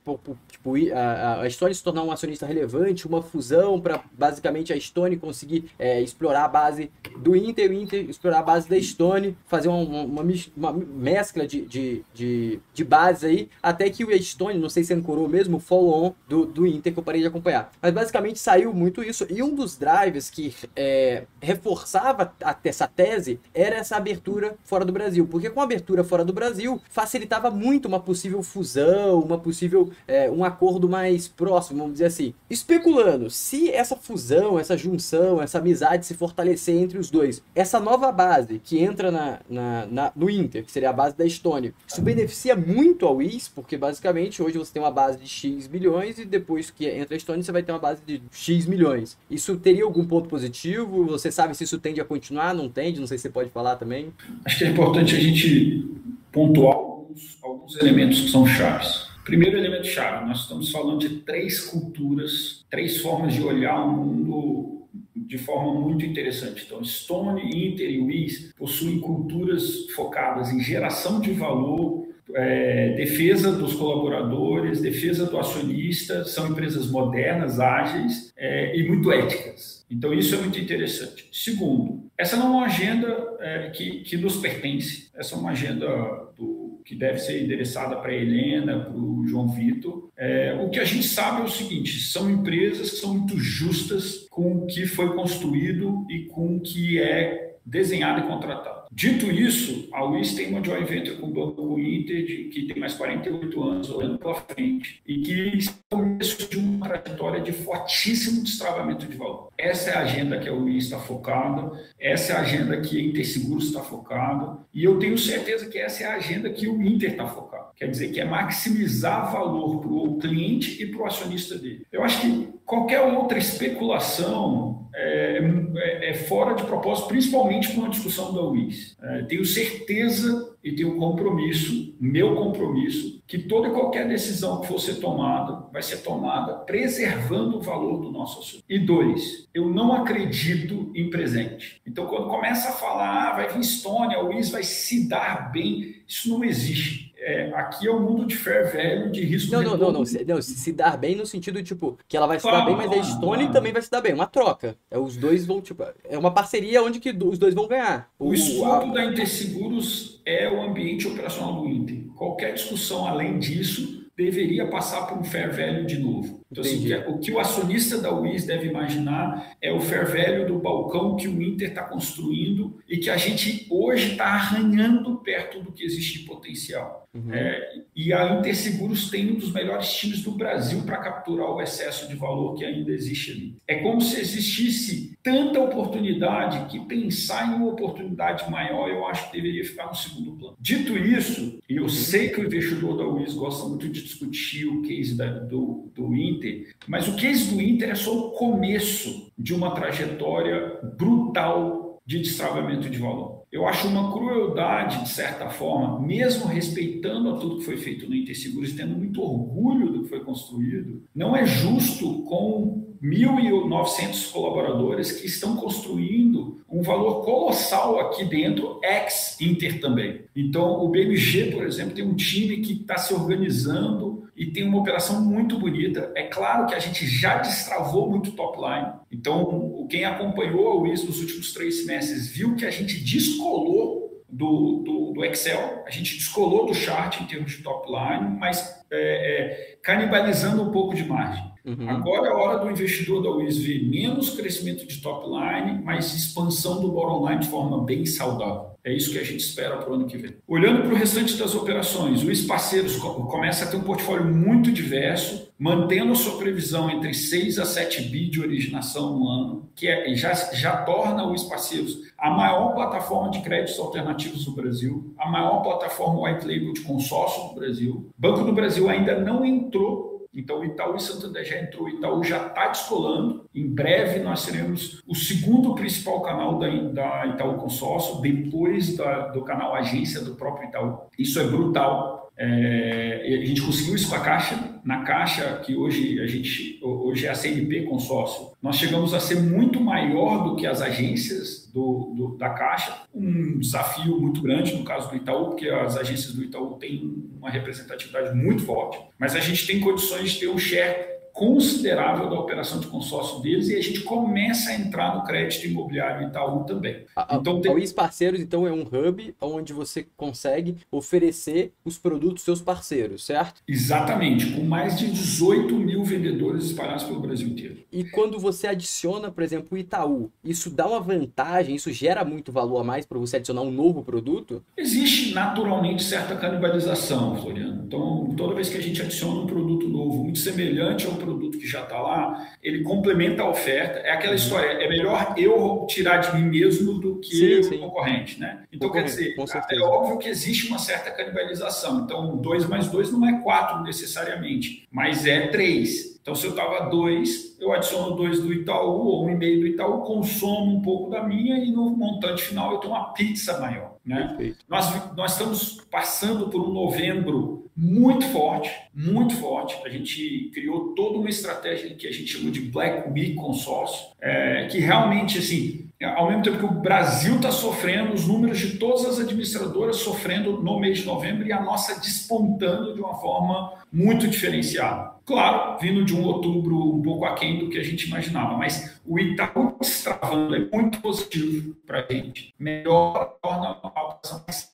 [0.47, 5.17] tipo, a, a Stone se tornar um acionista relevante, uma fusão para basicamente a Stone
[5.17, 9.62] conseguir é, explorar a base do Inter, o Inter explorar a base da Stone, fazer
[9.63, 10.23] fazer uma, uma,
[10.55, 14.93] uma mescla de, de, de, de bases aí, até que o Stone, não sei se
[14.93, 17.71] ancorou mesmo, o follow-on do, do Inter que eu parei de acompanhar.
[17.81, 19.25] Mas basicamente saiu muito isso.
[19.29, 24.91] E um dos drives que é, reforçava a, essa tese era essa abertura fora do
[24.91, 25.27] Brasil.
[25.27, 30.29] Porque com a abertura fora do Brasil, facilitava muito uma possível fusão, uma possível é,
[30.29, 32.33] um acordo mais próximo, vamos dizer assim.
[32.49, 38.11] Especulando, se essa fusão, essa junção, essa amizade se fortalecer entre os dois, essa nova
[38.11, 41.73] base que entra na, na, na, no Inter, que seria a base da Estônia.
[41.87, 46.17] Isso beneficia muito ao IS, porque basicamente hoje você tem uma base de X bilhões
[46.17, 49.17] e depois que entra a Estônia você vai ter uma base de X milhões.
[49.29, 51.05] Isso teria algum ponto positivo?
[51.05, 52.53] Você sabe se isso tende a continuar?
[52.53, 52.99] Não tende?
[52.99, 54.11] Não sei se você pode falar também.
[54.43, 55.87] Acho que é importante a gente
[56.31, 59.07] pontuar alguns, alguns elementos que são chaves.
[59.23, 64.82] Primeiro elemento chave, nós estamos falando de três culturas, três formas de olhar o mundo
[65.15, 66.63] de forma muito interessante.
[66.65, 72.03] Então, Stone, Inter e Wiz possuem culturas focadas em geração de valor,
[72.35, 79.85] é, defesa dos colaboradores, defesa do acionista, são empresas modernas, ágeis é, e muito éticas.
[79.89, 81.27] Então, isso é muito interessante.
[81.31, 85.87] Segundo, essa não é uma agenda é, que, que nos pertence, essa é uma agenda
[86.35, 90.09] do, que deve ser endereçada para a Helena, para o João Vitor.
[90.17, 94.27] É, o que a gente sabe é o seguinte: são empresas que são muito justas
[94.29, 98.82] com o que foi construído e com o que é desenhado e contratado.
[98.95, 102.79] Dito isso, a Luiz tem uma joint venture com o Banco Inter, de, que tem
[102.79, 107.51] mais 48 anos olhando para frente, e que está no começo de uma trajetória de
[107.51, 109.49] fortíssimo destravamento de valor.
[109.57, 113.03] Essa é a agenda que a Luiz está focada, essa é a agenda que a
[113.03, 117.11] Interseguros está focada, e eu tenho certeza que essa é a agenda que o Inter
[117.11, 117.69] está focado.
[117.75, 121.87] Quer dizer, que é maximizar valor para o cliente e para o acionista dele.
[121.91, 125.39] Eu acho que qualquer outra especulação é,
[125.75, 128.95] é, é fora de propósito, principalmente com a discussão da UIS.
[129.01, 134.79] É, tenho certeza e tenho compromisso, meu compromisso, que toda e qualquer decisão que for
[134.79, 138.63] ser tomada vai ser tomada preservando o valor do nosso assunto.
[138.69, 141.81] E dois, eu não acredito em presente.
[141.85, 146.03] Então, quando começa a falar, ah, vai vir Estônia, o IS vai se dar bem,
[146.07, 149.51] isso não existe é, aqui é o um mundo de fair value, de risco.
[149.51, 150.41] Não, não, não, não, se, não.
[150.41, 153.51] Se, dar bem no sentido, tipo, que ela vai se dar bem, mas a Stone
[153.51, 154.13] também vai se dar bem.
[154.13, 154.75] Uma troca.
[154.91, 158.09] É, os dois vão, tipo, é uma parceria onde que os dois vão ganhar.
[158.19, 158.93] O, o escopo a...
[158.93, 162.03] da Interseguros é o ambiente operacional do Inter.
[162.15, 166.43] Qualquer discussão além disso deveria passar por um fair value de novo.
[166.51, 170.59] Então, assim, o que o acionista da WIS deve imaginar é o fair value do
[170.59, 175.71] balcão que o Inter está construindo e que a gente hoje está arranhando perto do
[175.71, 177.07] que existe de potencial.
[177.13, 177.33] Uhum.
[177.33, 182.07] É, e a Interseguros tem um dos melhores times do Brasil para capturar o excesso
[182.07, 183.55] de valor que ainda existe ali.
[183.67, 189.37] É como se existisse tanta oportunidade que pensar em uma oportunidade maior eu acho que
[189.37, 190.57] deveria ficar no segundo plano.
[190.59, 191.89] Dito isso, e eu uhum.
[191.89, 196.15] sei que o investidor da WIS gosta muito de discutir o case da, do, do
[196.15, 202.19] Inter, mas o case do Inter é só o começo de uma trajetória brutal de
[202.19, 203.43] destravamento de valor.
[203.51, 208.15] Eu acho uma crueldade, de certa forma, mesmo respeitando a tudo que foi feito no
[208.15, 215.11] Interseguros e tendo muito orgulho do que foi construído, não é justo com 1.900 colaboradores
[215.11, 220.21] que estão construindo um valor colossal aqui dentro, ex-Inter também.
[220.33, 224.79] Então, o BMG, por exemplo, tem um time que está se organizando e tem uma
[224.79, 226.11] operação muito bonita.
[226.15, 228.93] É claro que a gente já destravou muito top line.
[229.11, 234.81] Então, quem acompanhou a WIS nos últimos três meses viu que a gente descolou do,
[234.83, 238.97] do, do, Excel, a gente descolou do chart em termos de top line, mas é,
[238.97, 241.52] é, canibalizando um pouco de margem.
[241.65, 241.89] Uhum.
[241.89, 246.13] Agora é a hora do investidor da WIS ver menos crescimento de top line, mas
[246.13, 248.73] expansão do bottom line de forma bem saudável.
[248.85, 250.35] É isso que a gente espera para o ano que vem.
[250.45, 255.53] Olhando para o restante das operações, o Parceiros começa a ter um portfólio muito diverso,
[255.57, 260.33] mantendo sua previsão entre 6 a 7 bi de originação no ano, que é, já,
[260.53, 266.21] já torna o Parceiros a maior plataforma de créditos alternativos do Brasil, a maior plataforma
[266.21, 268.09] white label de consórcio do Brasil.
[268.17, 272.23] Banco do Brasil ainda não entrou então, o Itaú e Santander já entrou, o Itaú
[272.23, 273.45] já está descolando.
[273.53, 279.43] Em breve, nós teremos o segundo principal canal da, da Itaú Consórcio, depois da, do
[279.43, 281.01] canal agência do próprio Itaú.
[281.17, 282.22] Isso é brutal.
[282.37, 284.81] É, a gente conseguiu isso com a Caixa.
[284.83, 289.39] Na Caixa, que hoje a gente hoje é a CNP consórcio, nós chegamos a ser
[289.39, 293.03] muito maior do que as agências do, do, da Caixa.
[293.13, 297.49] Um desafio muito grande no caso do Itaú, porque as agências do Itaú têm uma
[297.49, 302.79] representatividade muito forte, mas a gente tem condições de ter um share considerável da operação
[302.79, 307.05] de consórcio deles e a gente começa a entrar no crédito imobiliário Itaú também.
[307.15, 307.71] A, então, tem...
[307.71, 313.25] a Parceiros, então, é um hub onde você consegue oferecer os produtos dos seus parceiros,
[313.25, 313.61] certo?
[313.67, 317.77] Exatamente, com mais de 18 mil vendedores espalhados pelo Brasil inteiro.
[317.91, 322.51] E quando você adiciona, por exemplo, o Itaú, isso dá uma vantagem, isso gera muito
[322.51, 324.63] valor a mais para você adicionar um novo produto?
[324.77, 327.83] Existe naturalmente certa canibalização, Floriano.
[327.85, 331.67] Então, toda vez que a gente adiciona um produto novo muito semelhante ao produto que
[331.67, 333.99] já está lá, ele complementa a oferta.
[333.99, 334.37] É aquela uhum.
[334.37, 338.63] história, é melhor eu tirar de mim mesmo do que o concorrente, né?
[338.71, 339.35] Então, quer dizer,
[339.71, 342.01] é óbvio que existe uma certa canibalização.
[342.01, 346.13] Então, 2 mais 2 não é 4 necessariamente, mas é 3.
[346.21, 350.77] Então, se eu estava 2, eu adiciono 2 do Itaú ou 1,5 do Itaú, consumo
[350.77, 353.97] um pouco da minha e no montante final eu tenho uma pizza maior.
[354.05, 354.55] Né?
[354.69, 359.75] Nós, nós estamos passando por um novembro muito forte, muito forte.
[359.85, 364.67] A gente criou toda uma estratégia que a gente chama de Black Week consórcio, é,
[364.67, 369.05] que realmente, assim, ao mesmo tempo que o Brasil está sofrendo, os números de todas
[369.05, 374.27] as administradoras sofrendo no mês de novembro e a nossa despontando de uma forma muito
[374.27, 375.13] diferenciada.
[375.25, 379.17] Claro, vindo de um outubro um pouco aquém do que a gente imaginava, mas o
[379.17, 382.53] Itaú destravando é muito positivo para a gente.
[382.59, 384.73] Melhor, torna a operação mais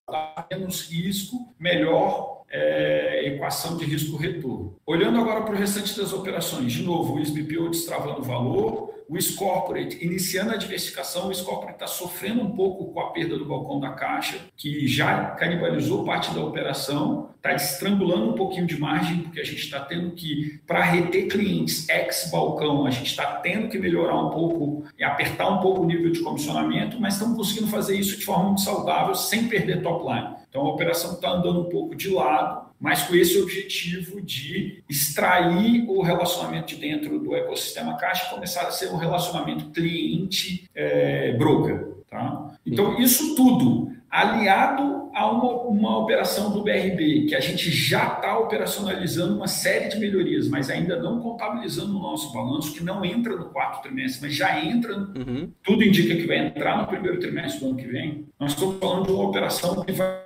[0.51, 4.75] menos risco, melhor é, equação de risco-retorno.
[4.85, 9.97] Olhando agora para o restante das operações, de novo, o SBPO destravando valor, o Scorporate
[10.05, 13.89] iniciando a diversificação, o Scorporate está sofrendo um pouco com a perda do balcão da
[13.89, 19.43] caixa, que já canibalizou parte da operação, está estrangulando um pouquinho de margem, porque a
[19.43, 24.29] gente está tendo que, para reter clientes ex-balcão, a gente está tendo que melhorar um
[24.29, 28.25] pouco e apertar um pouco o nível de comissionamento, mas estamos conseguindo fazer isso de
[28.25, 30.39] forma muito saudável, sem perder top line.
[30.49, 35.85] Então a operação está andando um pouco de lado, mas com esse objetivo de extrair
[35.88, 41.75] o relacionamento de dentro do ecossistema caixa e começar a ser um relacionamento cliente-broker.
[41.75, 42.55] É, tá?
[42.65, 48.38] Então, isso tudo aliado a uma, uma operação do BRB, que a gente já está
[48.38, 53.36] operacionalizando uma série de melhorias, mas ainda não contabilizando o nosso balanço, que não entra
[53.36, 55.52] no quarto trimestre, mas já entra, uhum.
[55.63, 58.28] tudo indica que vai entrar no primeiro trimestre do ano que vem.
[58.39, 60.26] Nós estamos falando de uma operação que vai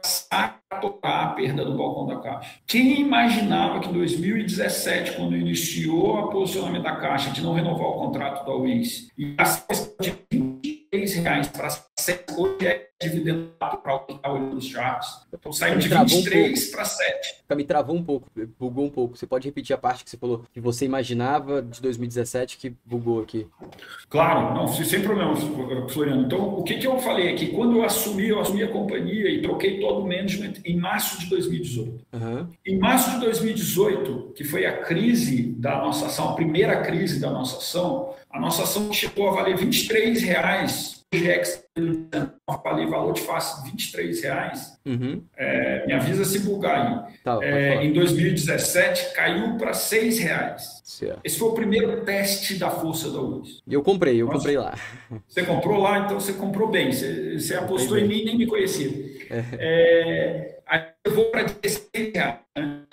[0.82, 2.60] tocar a perda do balcão da Caixa.
[2.68, 7.94] Quem imaginava que em 2017, quando iniciou o posicionamento da Caixa de não renovar o
[7.94, 9.44] contrato da UIS, e a
[10.02, 11.70] de 23 reais para
[12.04, 15.10] 7, hoje é dividendo para o que está olhando os charts.
[15.34, 17.44] Então saiu de 23 um para 7.
[17.54, 18.28] Me travou um pouco,
[18.60, 19.16] bugou um pouco.
[19.16, 23.22] Você pode repetir a parte que você falou que você imaginava de 2017 que bugou
[23.22, 23.48] aqui?
[24.10, 25.36] Claro, não, sem problema,
[25.88, 26.26] Floriano.
[26.26, 27.48] Então, o que, que eu falei aqui?
[27.48, 31.28] Quando eu assumi, eu assumi a companhia e troquei todo o management em março de
[31.28, 32.06] 2018.
[32.14, 32.48] Uhum.
[32.66, 37.30] Em março de 2018, que foi a crise da nossa ação, a primeira crise da
[37.30, 41.64] nossa ação, a nossa ação chegou a valer 23 reais GX
[42.64, 44.80] falei valor de face 23 reais.
[44.86, 45.24] Uhum.
[45.38, 47.14] É, me avisa se bugar aí.
[47.24, 50.82] Tá, é, em 2017 caiu para 6 reais.
[50.84, 51.20] Certo.
[51.24, 53.62] Esse foi o primeiro teste da força da luz.
[53.68, 54.74] E eu comprei, eu Nossa, comprei lá.
[55.28, 56.92] Você comprou lá, então você comprou bem.
[56.92, 58.92] Você, você apostou em mim e nem me conhecia.
[59.30, 60.60] É.
[60.74, 62.84] Aí eu vou para 16 reais né,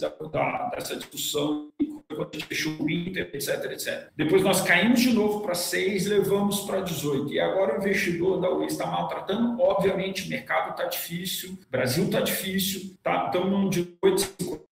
[0.70, 1.70] dessa discussão
[2.14, 4.08] quando a gente fechou o Inter, etc, etc.
[4.14, 7.32] Depois nós caímos de novo para 6, levamos para 18.
[7.32, 9.58] E agora o investidor da UE está maltratando.
[9.62, 14.69] Obviamente, o mercado está difícil, o Brasil está difícil, tá, estamos de 8, o que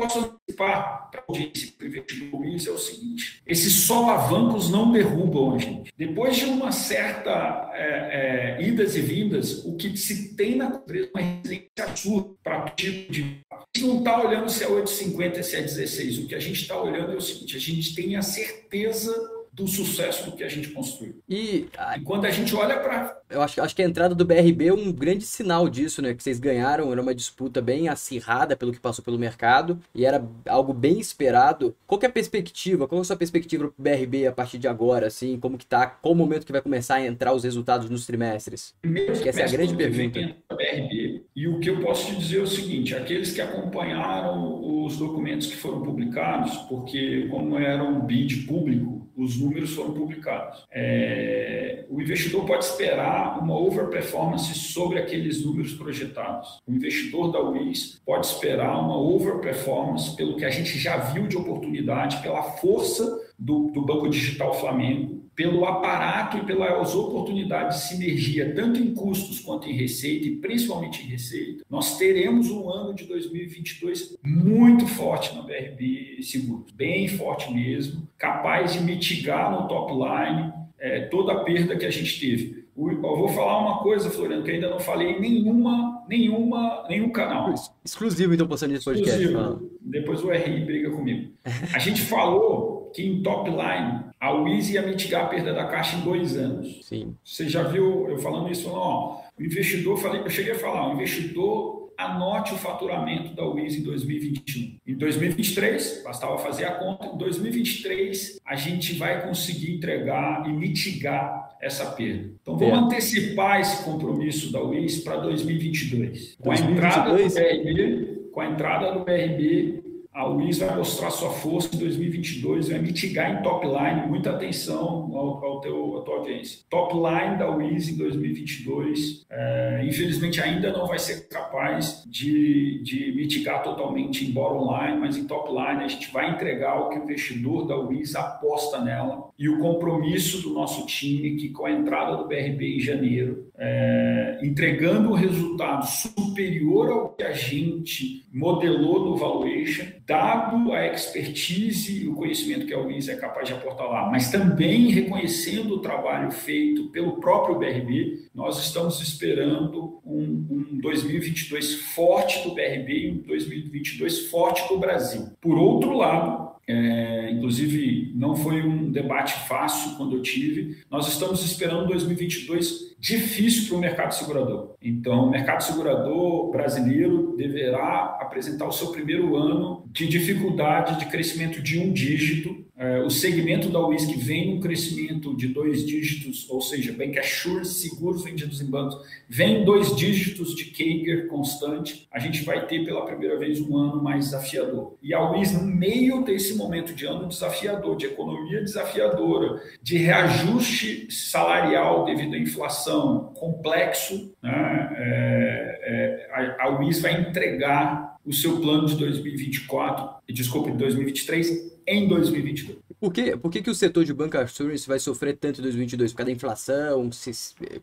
[0.00, 4.92] posso antecipar para a audiência para o investidor Luiz é o seguinte: esses solavancos não
[4.92, 5.92] derrubam a gente.
[5.96, 11.06] Depois de uma certa é, é, idas e vindas, o que se tem na empresa
[11.06, 15.42] é uma resiliência absurda para tipo de a gente não está olhando se é 8,50,
[15.42, 16.18] se é 16.
[16.18, 19.12] O que a gente está olhando é o seguinte: a gente tem a certeza
[19.54, 21.22] do sucesso do que a gente construiu.
[21.28, 23.20] E, e quando a gente olha para.
[23.30, 26.12] Eu acho, acho que a entrada do BRB é um grande sinal disso, né?
[26.12, 30.24] Que vocês ganharam, era uma disputa bem acirrada pelo que passou pelo mercado e era
[30.48, 31.74] algo bem esperado.
[31.86, 32.88] Qual é a perspectiva?
[32.88, 35.38] Qual é a sua perspectiva para o BRB a partir de agora, assim?
[35.38, 35.86] Como que tá?
[35.86, 38.74] Qual o momento que vai começar a entrar os resultados nos trimestres?
[38.82, 40.34] Primeiro acho que essa é a grande pergunta.
[40.50, 44.96] BRB, e o que eu posso te dizer é o seguinte: aqueles que acompanharam os
[44.96, 50.64] documentos que foram publicados, porque como era um bid público, os números foram publicados.
[50.70, 56.60] É, o investidor pode esperar uma overperformance sobre aqueles números projetados.
[56.66, 61.36] O investidor da UIS pode esperar uma overperformance pelo que a gente já viu de
[61.36, 68.54] oportunidade, pela força do, do Banco Digital Flamengo, pelo aparato e pelas oportunidades de sinergia,
[68.54, 73.04] tanto em custos quanto em receita, e principalmente em receita, nós teremos um ano de
[73.04, 80.52] 2022 muito forte na BRB Seguros, bem forte mesmo, capaz de mitigar no top line
[80.78, 82.64] é, toda a perda que a gente teve.
[82.76, 87.54] Eu vou falar uma coisa, Floriano, que ainda não falei em nenhuma, nenhuma, nenhum canal.
[87.84, 89.22] Exclusivo, então, passando nesse podcast.
[89.22, 89.70] Exclusivo.
[89.80, 91.32] Depois o RI briga comigo.
[91.72, 95.96] A gente falou que em top line a Wiz ia mitigar a perda da caixa
[95.96, 96.80] em dois anos.
[96.82, 97.14] Sim.
[97.22, 98.70] Você já viu eu falando isso?
[98.70, 103.76] Ó, o investidor, falei, eu cheguei a falar, o investidor anote o faturamento da Wiz
[103.76, 104.78] em 2021.
[104.86, 111.56] Em 2023, bastava fazer a conta, em 2023 a gente vai conseguir entregar e mitigar
[111.60, 112.30] essa perda.
[112.40, 112.80] Então vamos é.
[112.82, 116.36] antecipar esse compromisso da Wiz para 2022.
[116.36, 117.36] Com 2022?
[117.36, 119.83] a entrada do BRB, com a entrada do BRB
[120.14, 125.10] a Luiz vai mostrar sua força em 2022, vai mitigar em top line, muita atenção
[125.12, 126.60] ao, ao teu, à tua audiência.
[126.70, 133.12] Top line da Wiz em 2022, é, infelizmente ainda não vai ser capaz de, de
[133.16, 136.98] mitigar totalmente em bottom line, mas em top line a gente vai entregar o que
[136.98, 141.72] o investidor da Wiz aposta nela e o compromisso do nosso time que com a
[141.72, 149.04] entrada do BRB em janeiro, é, entregando um resultado superior ao que a gente modelou
[149.04, 153.88] no valuation, dado a expertise e o conhecimento que a Luiz é capaz de aportar
[153.88, 160.80] lá, mas também reconhecendo o trabalho feito pelo próprio BRB, nós estamos esperando um, um
[160.80, 165.28] 2022 forte do BRB e um 2022 forte do Brasil.
[165.40, 170.78] Por outro lado, é, inclusive, não foi um debate fácil quando eu tive.
[170.90, 174.74] Nós estamos esperando 2022 difícil para o mercado segurador.
[174.80, 181.60] Então, o mercado segurador brasileiro deverá apresentar o seu primeiro ano de dificuldade de crescimento
[181.60, 186.60] de um dígito é, o segmento da Whisky vem num crescimento de dois dígitos, ou
[186.60, 188.96] seja, Bancassurance, seguros vendidos em bancos,
[189.28, 192.08] vem dois dígitos de CAGR constante.
[192.12, 194.96] A gente vai ter pela primeira vez um ano mais desafiador.
[195.00, 201.06] E a Whisky, no meio desse momento de ano desafiador, de economia desafiadora, de reajuste
[201.12, 204.90] salarial devido à inflação complexo, né?
[204.98, 212.78] é, é, a, a vai entregar o seu plano de 2024, desculpe, 2023 em 2022.
[213.00, 216.12] Por, que, por que, que o setor de banca assurance vai sofrer tanto em 2022?
[216.12, 217.10] Por causa da inflação,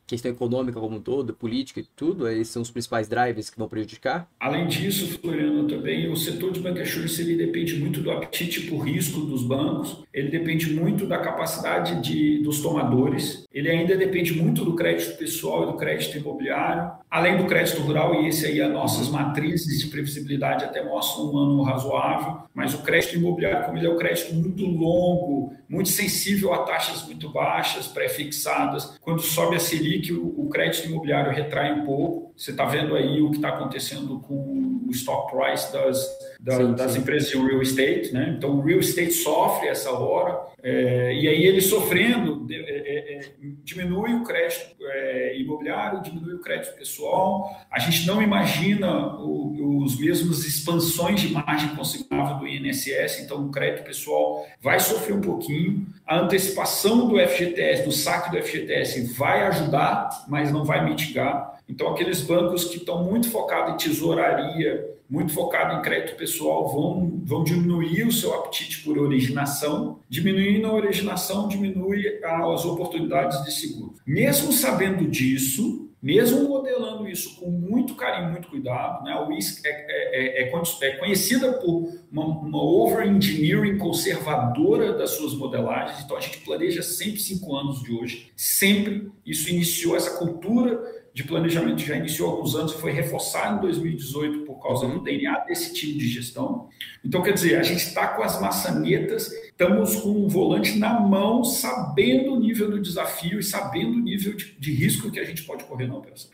[0.07, 2.27] questão econômica como um todo, política e tudo?
[2.27, 4.27] Esses são os principais drivers que vão prejudicar?
[4.39, 8.79] Além disso, Floriano, também o setor de banca assurance ele depende muito do apetite por
[8.79, 14.65] risco dos bancos, ele depende muito da capacidade de, dos tomadores, ele ainda depende muito
[14.65, 18.71] do crédito pessoal e do crédito imobiliário, além do crédito rural, e esse aí as
[18.71, 23.87] nossas matrizes de previsibilidade até mostram um ano razoável, mas o crédito imobiliário, como ele
[23.87, 28.97] é o crédito muito longo, muito sensível a taxas muito baixas, pré-fixadas.
[29.01, 32.30] Quando sobe a Selic, o, o crédito imobiliário retrai um pouco.
[32.41, 36.73] Você está vendo aí o que está acontecendo com o stock price das, das, sim,
[36.73, 38.11] das empresas de real estate.
[38.11, 38.33] Né?
[38.35, 40.49] Então, o real estate sofre essa hora.
[40.63, 43.29] É, e aí ele sofrendo, é, é, é,
[43.63, 47.55] diminui o crédito é, imobiliário, diminui o crédito pessoal.
[47.69, 53.51] A gente não imagina o, os mesmos expansões de margem consignável do INSS, então o
[53.51, 55.85] crédito pessoal vai sofrer um pouquinho.
[56.07, 61.60] A antecipação do FGTS, do saque do FGTS, vai ajudar, mas não vai mitigar.
[61.71, 67.21] Então, aqueles bancos que estão muito focados em tesouraria, muito focados em crédito pessoal, vão,
[67.23, 69.99] vão diminuir o seu apetite por originação.
[70.09, 73.95] Diminuindo a originação, diminui as oportunidades de seguro.
[74.05, 79.13] Mesmo sabendo disso, mesmo modelando isso com muito carinho, muito cuidado, né?
[79.13, 86.03] a WISC é, é, é, é conhecida por uma, uma over-engineering conservadora das suas modelagens,
[86.03, 91.23] então a gente planeja sempre cinco anos de hoje, sempre isso iniciou essa cultura de
[91.23, 95.39] planejamento já iniciou há alguns anos e foi reforçado em 2018 por causa do DNA
[95.45, 96.69] desse time de gestão.
[97.03, 99.29] Então, quer dizer, a gente está com as maçanetas,
[99.61, 104.35] estamos com o volante na mão, sabendo o nível do desafio e sabendo o nível
[104.35, 106.31] de, de risco que a gente pode correr na operação.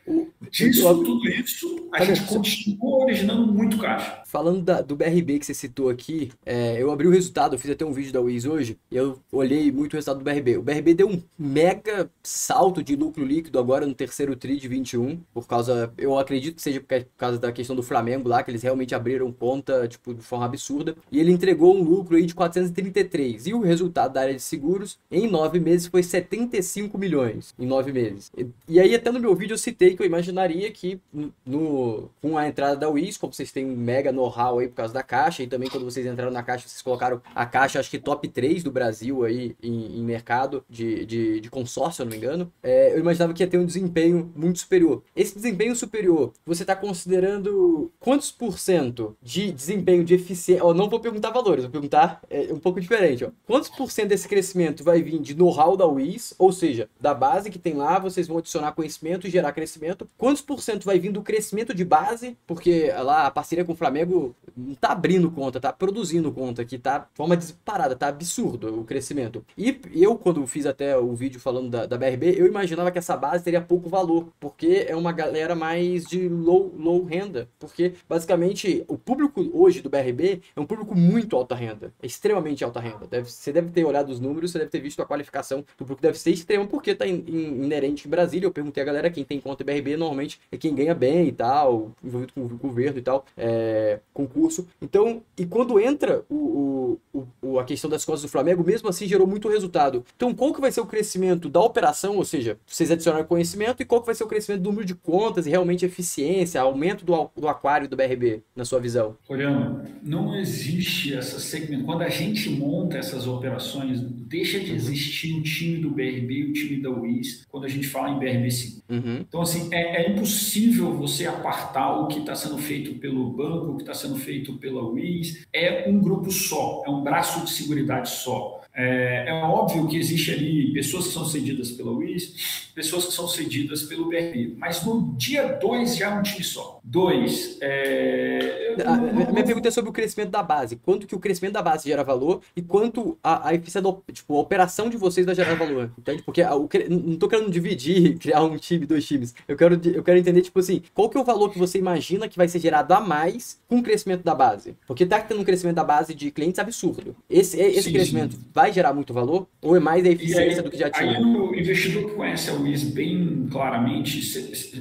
[0.49, 4.21] Disso, tudo isso, a gente continua originando muito caixa.
[4.25, 7.71] Falando da, do BRB que você citou aqui, é, eu abri o resultado, eu fiz
[7.71, 10.57] até um vídeo da Wiz hoje, e eu olhei muito o resultado do BRB.
[10.57, 15.19] O BRB deu um mega salto de lucro líquido agora no terceiro TRI de 21,
[15.33, 18.63] por causa, eu acredito que seja por causa da questão do Flamengo lá, que eles
[18.63, 23.16] realmente abriram conta, tipo, de forma absurda, e ele entregou um lucro aí de 433,
[23.21, 27.91] e o resultado da área de seguros, em nove meses, foi 75 milhões, em nove
[27.91, 28.31] meses.
[28.37, 30.99] E, e aí, até no meu vídeo, eu citei que eu imaginaria que,
[31.45, 34.93] no, com a entrada da Wiz, como vocês têm um mega know-how aí por causa
[34.93, 37.99] da Caixa, e também quando vocês entraram na Caixa, vocês colocaram a Caixa, acho que
[37.99, 42.11] top 3 do Brasil aí, em, em mercado de, de, de consórcio, se eu não
[42.11, 45.03] me engano, é, eu imaginava que ia ter um desempenho muito superior.
[45.15, 50.63] Esse desempenho superior, você está considerando quantos por cento de desempenho de eficiência?
[50.63, 53.06] Oh, não vou perguntar valores, vou perguntar é, um pouco diferente.
[53.25, 53.31] Ó.
[53.45, 57.49] Quantos por cento desse crescimento vai vir de know-how da WIS, ou seja, da base
[57.49, 60.09] que tem lá, vocês vão adicionar conhecimento e gerar crescimento?
[60.17, 62.37] Quantos por cento vai vir do crescimento de base?
[62.45, 66.77] Porque lá a parceria com o Flamengo não tá abrindo conta, tá produzindo conta, que
[66.77, 69.45] tá de forma disparada, tá absurdo o crescimento.
[69.57, 73.15] E eu, quando fiz até o vídeo falando da, da BRB, eu imaginava que essa
[73.15, 77.47] base teria pouco valor, porque é uma galera mais de low, low renda.
[77.59, 81.93] Porque, basicamente, o público hoje do BRB é um público muito alta renda.
[82.01, 82.86] É extremamente alta renda.
[83.09, 86.01] Deve, você deve ter olhado os números, você deve ter visto a qualificação do público
[86.01, 88.47] deve ser extrema, porque está in, in, inerente em Brasília.
[88.47, 91.91] Eu perguntei a galera, quem tem conta BRB normalmente é quem ganha bem e tal,
[92.03, 94.67] envolvido com o governo e tal, é, concurso.
[94.81, 99.07] Então, e quando entra o, o, o, a questão das contas do Flamengo, mesmo assim
[99.07, 100.05] gerou muito resultado.
[100.15, 103.85] Então, qual que vai ser o crescimento da operação, ou seja, vocês adicionaram conhecimento, e
[103.85, 107.29] qual que vai ser o crescimento do número de contas e realmente eficiência, aumento do,
[107.35, 109.15] do aquário do BRB, na sua visão?
[109.27, 111.85] Olhando, não existe essa segmento.
[111.85, 116.53] Quando a gente monta essas operações, deixa de existir o time do BRB e o
[116.53, 118.83] time da UIS quando a gente fala em BRB 5.
[118.89, 119.25] Uhum.
[119.27, 123.75] Então, assim, é, é, impossível você apartar o que está sendo feito pelo banco, o
[123.75, 125.45] que está sendo feito pela UIS.
[125.51, 128.57] É um grupo só, é um braço de seguridade só.
[128.79, 133.27] É, é, óbvio que existe ali pessoas que são cedidas pela WIS, pessoas que são
[133.27, 136.76] cedidas pelo BRB, mas no dia 2 já é um time só.
[136.89, 137.57] Dois.
[137.59, 138.77] É...
[138.85, 140.77] A, minha pergunta é sobre o crescimento da base.
[140.77, 144.37] Quanto que o crescimento da base gera valor e quanto a, a eficiência da tipo,
[144.37, 145.91] a operação de vocês vai gerar valor.
[145.97, 146.23] Entende?
[146.23, 149.35] Porque a, o, não tô querendo dividir, criar um time, dois times.
[149.49, 152.29] Eu quero, eu quero entender, tipo assim, qual que é o valor que você imagina
[152.29, 154.77] que vai ser gerado a mais com o crescimento da base?
[154.87, 157.13] Porque tá tendo um crescimento da base de clientes absurdo.
[157.29, 158.45] Esse, esse sim, crescimento sim.
[158.53, 159.45] vai gerar muito valor?
[159.61, 161.17] Ou é mais a eficiência aí, do que já tinha?
[161.17, 164.21] Aí o investidor que conhece a Luiz bem claramente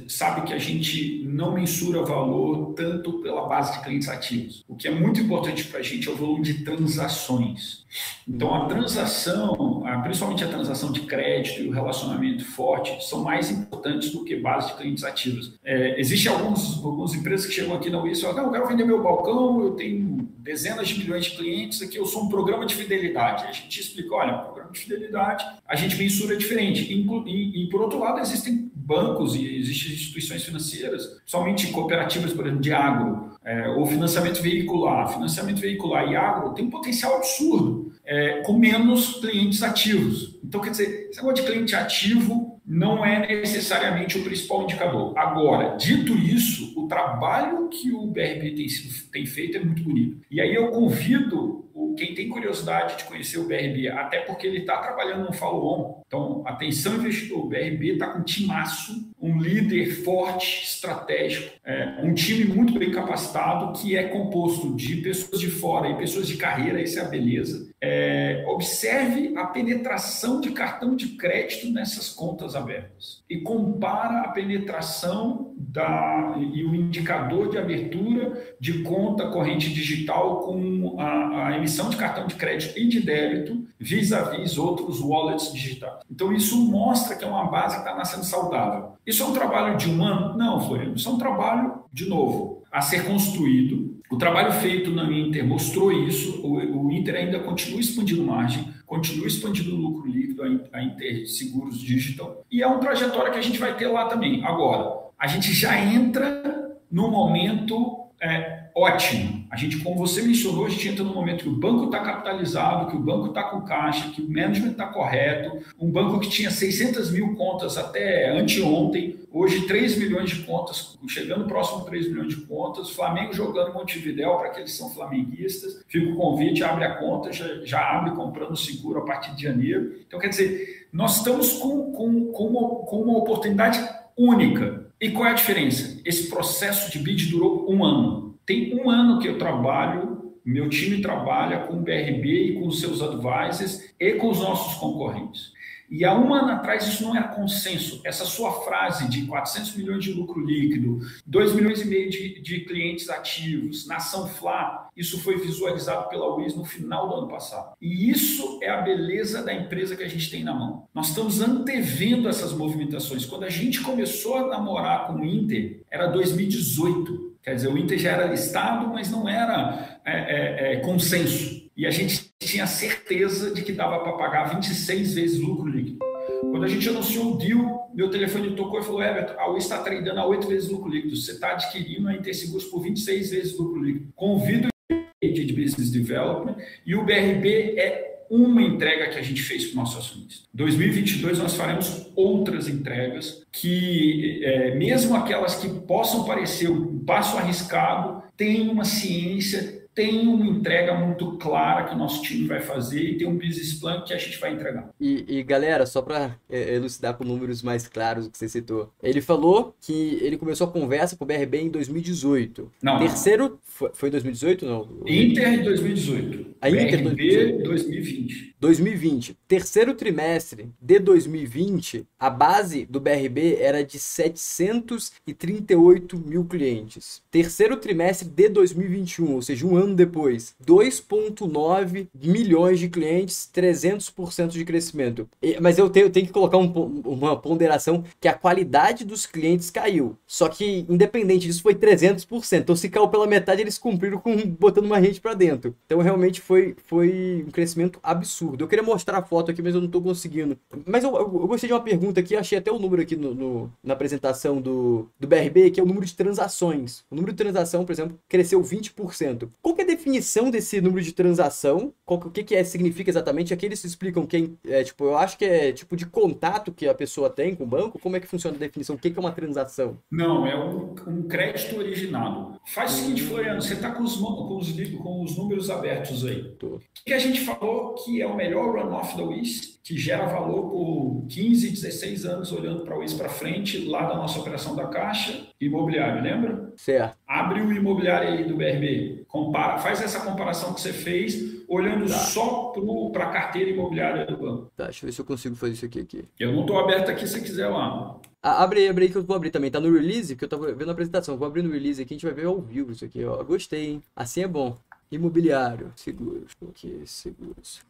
[0.07, 4.63] sabe que a gente não mensura valor tanto pela base de clientes ativos.
[4.67, 7.85] O que é muito importante para a gente é o volume de transações.
[8.27, 14.11] Então, a transação, principalmente a transação de crédito e o relacionamento forte, são mais importantes
[14.11, 15.53] do que base de clientes ativos.
[15.63, 18.85] É, Existem alguns, algumas empresas que chegam aqui na UIS e falam: eu quero vender
[18.85, 22.75] meu balcão, eu tenho dezenas de milhões de clientes, aqui eu sou um programa de
[22.75, 23.45] fidelidade.
[23.45, 26.83] A gente explica: olha, programa de fidelidade, a gente mensura diferente.
[26.91, 32.45] E, e, e por outro lado, existem bancos e existem instituições financeiras, somente cooperativas, por
[32.45, 35.11] exemplo, de agro, é, ou financiamento veicular.
[35.11, 40.39] Financiamento veicular e agro tem um potencial absurdo, é, com menos clientes ativos.
[40.41, 45.17] Então, quer dizer, esse negócio de cliente ativo não é necessariamente o principal indicador.
[45.17, 50.17] Agora, dito isso, o trabalho que o BRB tem, sido, tem feito é muito bonito.
[50.31, 51.66] E aí eu convido
[51.97, 56.01] quem tem curiosidade de conhecer o BRB, até porque ele está trabalhando no follow-on.
[56.07, 62.13] Então, atenção investidor, o BRB está com um timaço, um líder forte, estratégico, é, um
[62.13, 66.81] time muito bem capacitado que é composto de pessoas de fora e pessoas de carreira,
[66.81, 67.69] essa é a beleza.
[67.81, 75.53] É, observe a penetração de cartão de crédito nessas contas abertas e compara a penetração
[75.57, 81.97] da, e o indicador de abertura de conta corrente digital com a, a emissão de
[81.97, 85.99] cartão de crédito e de débito vis-à-vis -vis outros wallets digitais.
[86.09, 88.93] Então, isso mostra que é uma base que está nascendo saudável.
[89.05, 90.37] Isso é um trabalho de um ano?
[90.37, 90.95] Não, Floriano.
[90.95, 93.97] Isso é um trabalho, de novo, a ser construído.
[94.09, 96.41] O trabalho feito na Inter mostrou isso.
[96.41, 102.45] O, Inter ainda continua expandindo margem, continua expandindo o lucro líquido, a Inter Seguros Digital.
[102.49, 104.45] E é uma trajetória que a gente vai ter lá também.
[104.45, 109.47] Agora, a gente já entra no momento é, ótimo.
[109.49, 112.91] A gente, como você mencionou, a gente entra no momento que o banco está capitalizado,
[112.91, 115.57] que o banco está com caixa, que o management está correto.
[115.79, 121.47] Um banco que tinha 600 mil contas até anteontem, hoje 3 milhões de contas, chegando
[121.47, 122.91] próximo a 3 milhões de contas.
[122.91, 125.83] Flamengo jogando Montevidéu para aqueles que são flamenguistas.
[125.87, 129.95] Fica o convite, abre a conta, já, já abre comprando seguro a partir de janeiro.
[130.05, 133.79] Então, quer dizer, nós estamos com, com, com, uma, com uma oportunidade
[134.15, 134.85] única.
[134.99, 135.99] E qual é a diferença?
[136.03, 138.26] Esse processo de bid durou um ano.
[138.47, 142.79] Tem um ano que eu trabalho, meu time trabalha com o BRB e com os
[142.79, 145.51] seus advisors e com os nossos concorrentes.
[145.89, 147.99] E há um ano atrás isso não era consenso.
[148.05, 152.61] Essa sua frase de 400 milhões de lucro líquido, 2 milhões e meio de, de
[152.61, 157.73] clientes ativos, nação Fla, isso foi visualizado pela UIS no final do ano passado.
[157.81, 160.87] E isso é a beleza da empresa que a gente tem na mão.
[160.93, 163.25] Nós estamos antevendo essas movimentações.
[163.25, 167.26] Quando a gente começou a namorar com o Inter, era 2018.
[167.47, 171.65] Quer dizer, o Inter já era listado, mas não era é, é, é, consenso.
[171.77, 175.99] E a gente tinha certeza de que dava para pagar 26 vezes lucro líquido.
[176.41, 179.77] Quando a gente anunciou o deal, meu telefone tocou e falou: Everton, a Oi está
[179.77, 181.15] tradando a 8 vezes lucro líquido.
[181.15, 184.11] Você está adquirindo a Inter Seguros por 26 vezes lucro líquido.
[184.13, 189.65] Convido o de Business Development e o BRB é uma entrega que a gente fez
[189.65, 190.47] para o nosso acionista.
[190.53, 198.23] 2022 nós faremos outras entregas que, é, mesmo aquelas que possam parecer um passo arriscado,
[198.35, 203.17] tem uma ciência tem uma entrega muito clara que o nosso time vai fazer e
[203.17, 204.91] tem um business plan que a gente vai entregar.
[205.01, 208.93] E, e galera, só para é, elucidar com números mais claros o que você citou,
[209.01, 212.71] ele falou que ele começou a conversa com o BRB em 2018.
[212.79, 212.99] Não.
[212.99, 214.87] Terceiro, foi, foi 2018 não?
[215.07, 216.55] Inter em 2018.
[216.61, 218.55] A Inter BRB 2020.
[218.59, 219.37] 2020.
[219.47, 227.21] Terceiro trimestre de 2020, a base do BRB era de 738 mil clientes.
[227.29, 234.65] Terceiro trimestre de 2021, ou seja, um ano depois, 2,9 milhões de clientes, 300% de
[234.65, 235.29] crescimento.
[235.61, 239.69] Mas eu tenho, eu tenho que colocar um, uma ponderação que a qualidade dos clientes
[239.69, 240.17] caiu.
[240.25, 242.59] Só que, independente disso, foi 300%.
[242.59, 245.75] Então, se caiu pela metade, eles cumpriram com botando uma rede para dentro.
[245.85, 248.46] Então, realmente foi, foi um crescimento absurdo.
[248.57, 250.57] Eu queria mostrar a foto aqui, mas eu não estou conseguindo.
[250.85, 253.33] Mas eu, eu, eu, gostei de uma pergunta aqui, achei até o número aqui no,
[253.33, 257.03] no, na apresentação do, do BRB, que é o número de transações.
[257.09, 259.49] O número de transação, por exemplo, cresceu 20%.
[259.61, 261.93] Como que é a definição desse número de transação?
[262.05, 263.53] Qual, o que, que é, significa exatamente?
[263.53, 264.57] Aqui eles explicam quem.
[264.65, 267.67] É, tipo, eu acho que é tipo de contato que a pessoa tem com o
[267.67, 267.99] banco.
[267.99, 268.95] Como é que funciona a definição?
[268.95, 269.97] O que, que é uma transação?
[270.11, 272.59] Não, é um, um crédito originado.
[272.65, 276.43] Faz o seguinte, Floriano, você está com os, com, os, com os números abertos aí.
[276.59, 276.67] Tô.
[276.67, 280.69] O que a gente falou que é o melhor runoff da WIS, que gera valor
[280.69, 284.87] por 15, 16 anos olhando para o WIS para frente, lá da nossa operação da
[284.87, 286.71] Caixa, imobiliário, lembra?
[286.77, 287.17] Certo.
[287.27, 292.13] Abre o imobiliário aí do BRB, compara, faz essa comparação que você fez, olhando tá.
[292.13, 292.73] só
[293.11, 294.71] para a carteira imobiliária do banco.
[294.77, 295.99] Tá, deixa eu ver se eu consigo fazer isso aqui.
[295.99, 296.25] aqui.
[296.39, 298.19] Eu não estou aberto aqui se quiser lá.
[298.41, 299.69] Ah, abre aí, abre aí que eu vou abrir também.
[299.69, 301.37] Tá no release, que eu tava vendo a apresentação.
[301.37, 303.43] vou abrir no release aqui, a gente vai ver ao vivo isso aqui, ó.
[303.43, 304.03] Gostei, hein?
[304.15, 304.77] Assim é bom.
[305.09, 306.51] Imobiliário, seguros.
[306.61, 307.81] O que seguros?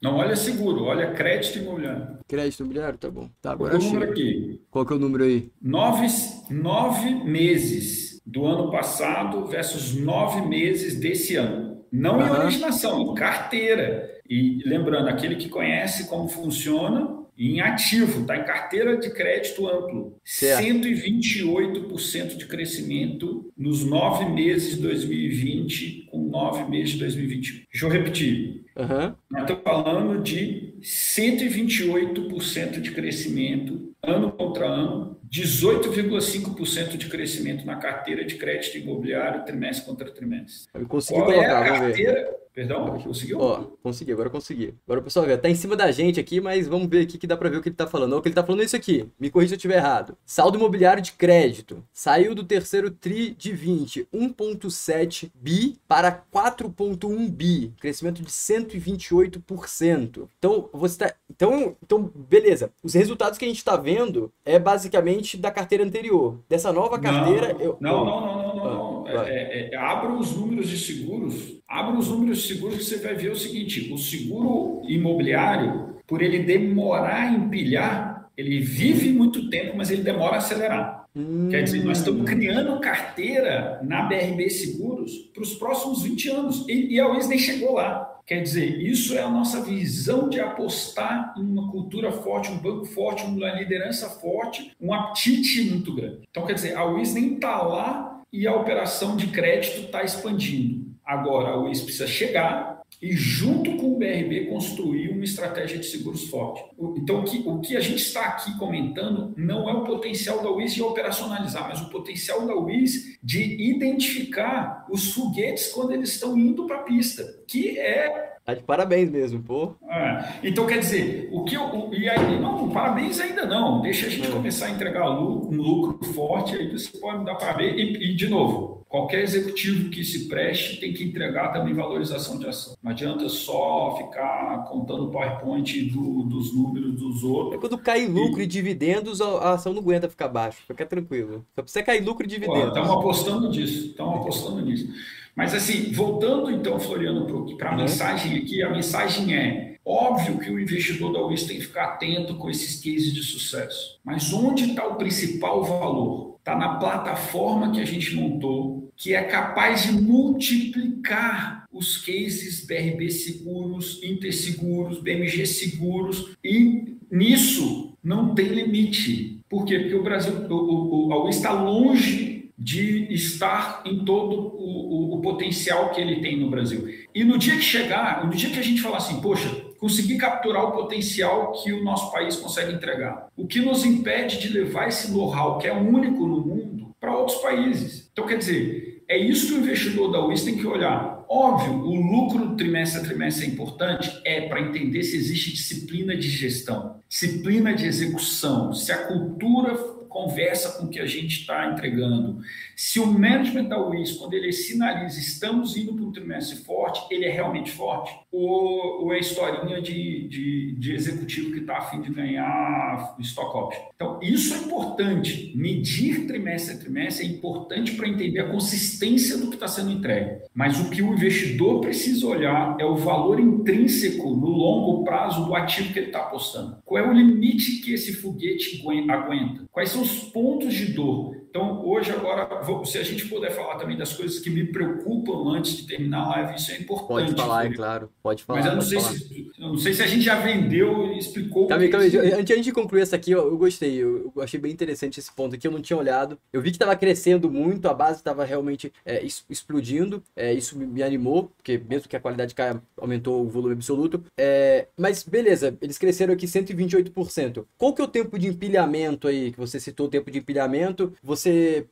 [0.00, 2.18] Não, olha seguro, olha crédito imobiliário.
[2.28, 3.30] Crédito imobiliário, tá bom.
[3.40, 4.60] Tá, agora Qual é o número aqui?
[4.70, 5.50] Qual que é o número aí?
[5.60, 6.06] Nove,
[6.50, 11.82] nove meses do ano passado versus nove meses desse ano.
[11.90, 12.26] Não uhum.
[12.26, 14.20] em originação, em carteira.
[14.28, 20.16] E lembrando, aquele que conhece como funciona, em ativo, está em carteira de crédito amplo.
[20.24, 20.64] Certo.
[20.64, 27.62] 128% de crescimento nos nove meses de 2020 com nove meses de 2021.
[27.72, 28.64] Deixa eu repetir.
[28.76, 29.14] Uhum.
[29.30, 38.24] Nós estamos falando de 128% de crescimento ano contra ano, 18,5% de crescimento na carteira
[38.24, 40.68] de crédito imobiliário trimestre contra trimestre.
[40.74, 42.36] Eu consegui Qual colocar, é a carteira?
[42.54, 43.00] Perdão?
[43.00, 43.40] Conseguiu?
[43.40, 44.74] Ó, consegui, agora consegui.
[44.86, 47.34] Agora o pessoal tá em cima da gente aqui, mas vamos ver aqui que dá
[47.36, 48.14] pra ver o que ele tá falando.
[48.14, 49.08] O que ele tá falando é isso aqui.
[49.18, 50.16] Me corrija se eu estiver errado.
[50.26, 51.82] Saldo imobiliário de crédito.
[51.92, 57.72] Saiu do terceiro TRI de 20, 1.7 bi para 4.1 bi.
[57.80, 60.28] Crescimento de 128%.
[60.38, 61.14] Então, você tá...
[61.30, 62.70] Então, então, beleza.
[62.82, 66.38] Os resultados que a gente tá vendo é basicamente da carteira anterior.
[66.48, 67.54] Dessa nova carteira...
[67.54, 67.78] Não, eu...
[67.80, 68.64] não, não, não, não, não.
[68.64, 72.84] Ah, é, é, é, abra os números de seguros Abra os números de seguros que
[72.84, 79.10] você vai ver o seguinte: o seguro imobiliário, por ele demorar a empilhar, ele vive
[79.10, 81.06] muito tempo, mas ele demora a acelerar.
[81.16, 81.48] Hum.
[81.50, 86.68] Quer dizer, nós estamos criando carteira na BRB Seguros para os próximos 20 anos.
[86.68, 88.20] E, e a Wisney chegou lá.
[88.26, 92.84] Quer dizer, isso é a nossa visão de apostar em uma cultura forte, um banco
[92.84, 96.20] forte, uma liderança forte, um apetite muito grande.
[96.30, 100.92] Então, quer dizer, a Wisney está lá e a operação de crédito está expandindo.
[101.04, 106.28] Agora, o IS precisa chegar e, junto com o BRB, construir uma estratégia de seguros
[106.28, 106.62] forte.
[106.96, 110.50] Então, o que, o que a gente está aqui comentando não é o potencial da
[110.50, 116.38] UIS de operacionalizar, mas o potencial da UIS de identificar os foguetes quando eles estão
[116.38, 119.74] indo para a pista, que é Tá de parabéns mesmo, pô.
[119.88, 121.90] É, então, quer dizer, o que eu.
[121.92, 123.80] E aí, não, parabéns ainda não.
[123.80, 124.30] Deixa a gente é.
[124.32, 127.74] começar a entregar um lucro forte, aí você pode me dar parabéns.
[127.76, 132.46] E, e, de novo, qualquer executivo que se preste tem que entregar também valorização de
[132.46, 132.76] ação.
[132.82, 137.54] Não adianta só ficar contando o PowerPoint do, dos números dos outros.
[137.54, 140.58] É quando cai lucro e, e dividendos, a ação não aguenta ficar baixa.
[140.68, 141.42] Fica tranquilo.
[141.54, 142.68] Só precisa cair lucro e dividendos.
[142.68, 143.86] Estamos apostando nisso.
[143.86, 144.92] Estamos apostando nisso.
[145.34, 147.26] Mas assim, voltando então, Floriano,
[147.56, 147.78] para a uhum.
[147.78, 152.34] mensagem aqui, a mensagem é óbvio que o investidor da UIS tem que ficar atento
[152.34, 153.98] com esses cases de sucesso.
[154.04, 156.36] Mas onde está o principal valor?
[156.38, 163.10] Está na plataforma que a gente montou, que é capaz de multiplicar os cases BRB
[163.10, 169.40] Seguros, Interseguros, BMG Seguros, e nisso não tem limite.
[169.48, 169.78] Por quê?
[169.78, 175.20] Porque o Brasil, o, o, UIS está longe de estar em todo o, o, o,
[175.20, 176.88] potencial que ele tem no Brasil.
[177.14, 180.64] E no dia que chegar, no dia que a gente falar assim, poxa, consegui capturar
[180.64, 185.10] o potencial que o nosso país consegue entregar, o que nos impede de levar esse
[185.10, 188.01] know-how, que é único no mundo, para outros países?
[188.12, 191.24] Então, quer dizer, é isso que o investidor da UIS tem que olhar.
[191.28, 196.28] Óbvio, o lucro trimestre a trimestre é importante, é para entender se existe disciplina de
[196.28, 199.74] gestão, disciplina de execução, se a cultura
[200.10, 202.40] conversa com o que a gente está entregando.
[202.84, 207.26] Se o management da WIS, quando ele sinaliza estamos indo para um trimestre forte, ele
[207.26, 208.12] é realmente forte?
[208.32, 213.56] Ou, ou é historinha de, de, de executivo que está a fim de ganhar stock
[213.56, 213.82] option?
[213.94, 215.52] Então, isso é importante.
[215.54, 220.40] Medir trimestre a trimestre é importante para entender a consistência do que está sendo entregue.
[220.52, 225.54] Mas o que o investidor precisa olhar é o valor intrínseco no longo prazo do
[225.54, 226.78] ativo que ele está apostando.
[226.84, 229.68] Qual é o limite que esse foguete aguenta?
[229.70, 231.41] Quais são os pontos de dor?
[231.52, 235.50] Então, hoje, agora, vou, se a gente puder falar também das coisas que me preocupam
[235.54, 237.08] antes de terminar a live, isso é importante.
[237.08, 238.10] Pode falar, é claro.
[238.22, 238.60] Pode falar.
[238.60, 239.12] Mas eu não sei falar.
[239.12, 239.52] se.
[239.58, 241.68] Eu não sei se a gente já vendeu e explicou.
[241.68, 243.96] Calma, calma, antes de concluir essa aqui, eu, eu gostei.
[243.96, 245.66] Eu, eu, achei bem interessante esse ponto aqui.
[245.66, 246.38] Eu não tinha olhado.
[246.50, 250.22] Eu vi que estava crescendo muito, a base estava realmente é, explodindo.
[250.34, 254.24] É, isso me animou, porque mesmo que a qualidade caia, aumentou o volume absoluto.
[254.38, 257.66] É, mas beleza, eles cresceram aqui 128%.
[257.76, 259.52] Qual que é o tempo de empilhamento aí?
[259.52, 261.12] Que você citou o tempo de empilhamento.
[261.22, 261.41] Você.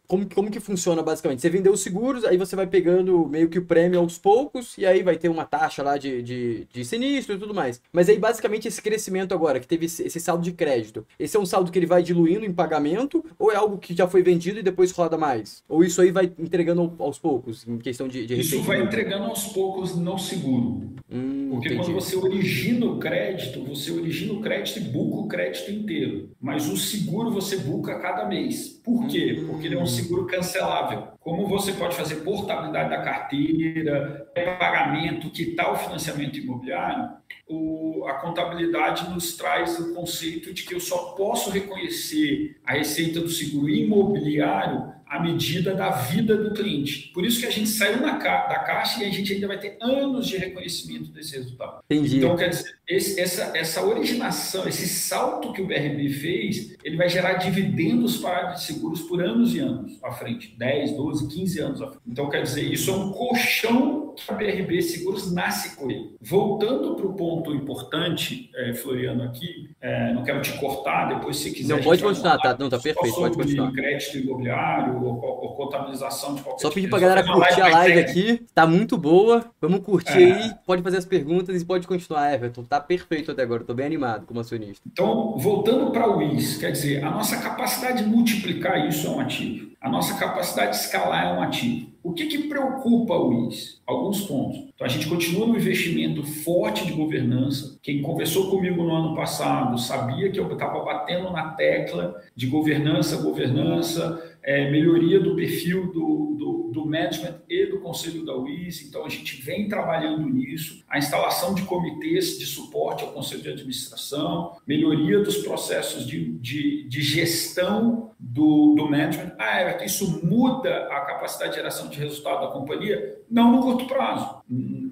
[0.07, 1.41] Como, como que funciona basicamente?
[1.41, 4.87] Você vendeu os seguros, aí você vai pegando meio que o prêmio aos poucos, e
[4.87, 7.81] aí vai ter uma taxa lá de, de, de sinistro e tudo mais.
[7.93, 11.47] Mas aí, basicamente, esse crescimento agora, que teve esse saldo de crédito, esse é um
[11.47, 14.63] saldo que ele vai diluindo em pagamento, ou é algo que já foi vendido e
[14.63, 15.63] depois roda mais?
[15.69, 19.45] Ou isso aí vai entregando aos poucos, em questão de, de Isso vai entregando aos
[19.49, 20.91] poucos no seguro.
[21.13, 21.85] Hum, Porque entendi.
[21.85, 26.31] quando você origina o crédito, você origina o crédito e buca o crédito inteiro.
[26.41, 28.69] Mas o seguro você buca cada mês.
[28.69, 29.40] Por quê?
[29.41, 29.47] Hum.
[29.49, 31.09] Porque ele é um seguro cancelável.
[31.21, 37.11] Como você pode fazer portabilidade da carteira, pagamento, quitar o financiamento imobiliário,
[37.49, 43.21] o, a contabilidade nos traz o conceito de que eu só posso reconhecer a receita
[43.21, 47.11] do seguro imobiliário à medida da vida do cliente.
[47.13, 49.77] Por isso que a gente saiu na, da caixa e a gente ainda vai ter
[49.81, 51.83] anos de reconhecimento desse resultado.
[51.91, 52.19] Entendi.
[52.19, 57.09] Então, quer dizer, esse, essa, essa originação, esse salto que o BRB fez, ele vai
[57.09, 61.83] gerar dividendos para de seguros por anos e anos à frente 10, 12, 15 anos
[61.83, 62.03] à frente.
[62.07, 66.15] Então, quer dizer, isso é um colchão a BRB Seguros nasce com ele.
[66.21, 71.51] Voltando para o ponto importante, é, Floriano, aqui, é, não quero te cortar, depois se
[71.53, 71.75] quiser.
[71.75, 73.73] Não, pode continuar, tá, não, tá perfeito, pode continuar.
[73.73, 77.99] crédito imobiliário, ou, ou, contabilização de qualquer Só pedir tipo pra galera curtir a live
[77.99, 79.45] aqui, tá muito boa.
[79.61, 80.33] Vamos curtir é.
[80.33, 82.65] aí, pode fazer as perguntas e pode continuar, Everton.
[82.65, 84.83] Tá perfeito até agora, tô bem animado como acionista.
[84.91, 89.21] Então, voltando para o WIS, quer dizer, a nossa capacidade de multiplicar isso é um
[89.21, 89.70] ativo.
[89.81, 91.91] A nossa capacidade de escalar é um ativo.
[92.03, 93.81] O que, que preocupa o WIS?
[93.87, 94.59] Alguns pontos.
[94.75, 97.79] Então, a gente continua no investimento forte de governança.
[97.83, 103.23] Quem conversou comigo no ano passado sabia que eu estava batendo na tecla de governança,
[103.23, 109.05] governança, é, melhoria do perfil do, do, do, management e do conselho da UIS, então
[109.05, 114.57] a gente vem trabalhando nisso, a instalação de comitês de suporte ao conselho de administração,
[114.67, 119.33] melhoria dos processos de, de, de gestão do, do management.
[119.39, 123.20] Ah, Everton, isso muda a capacidade de geração de resultado da companhia?
[123.31, 124.43] Não no curto prazo.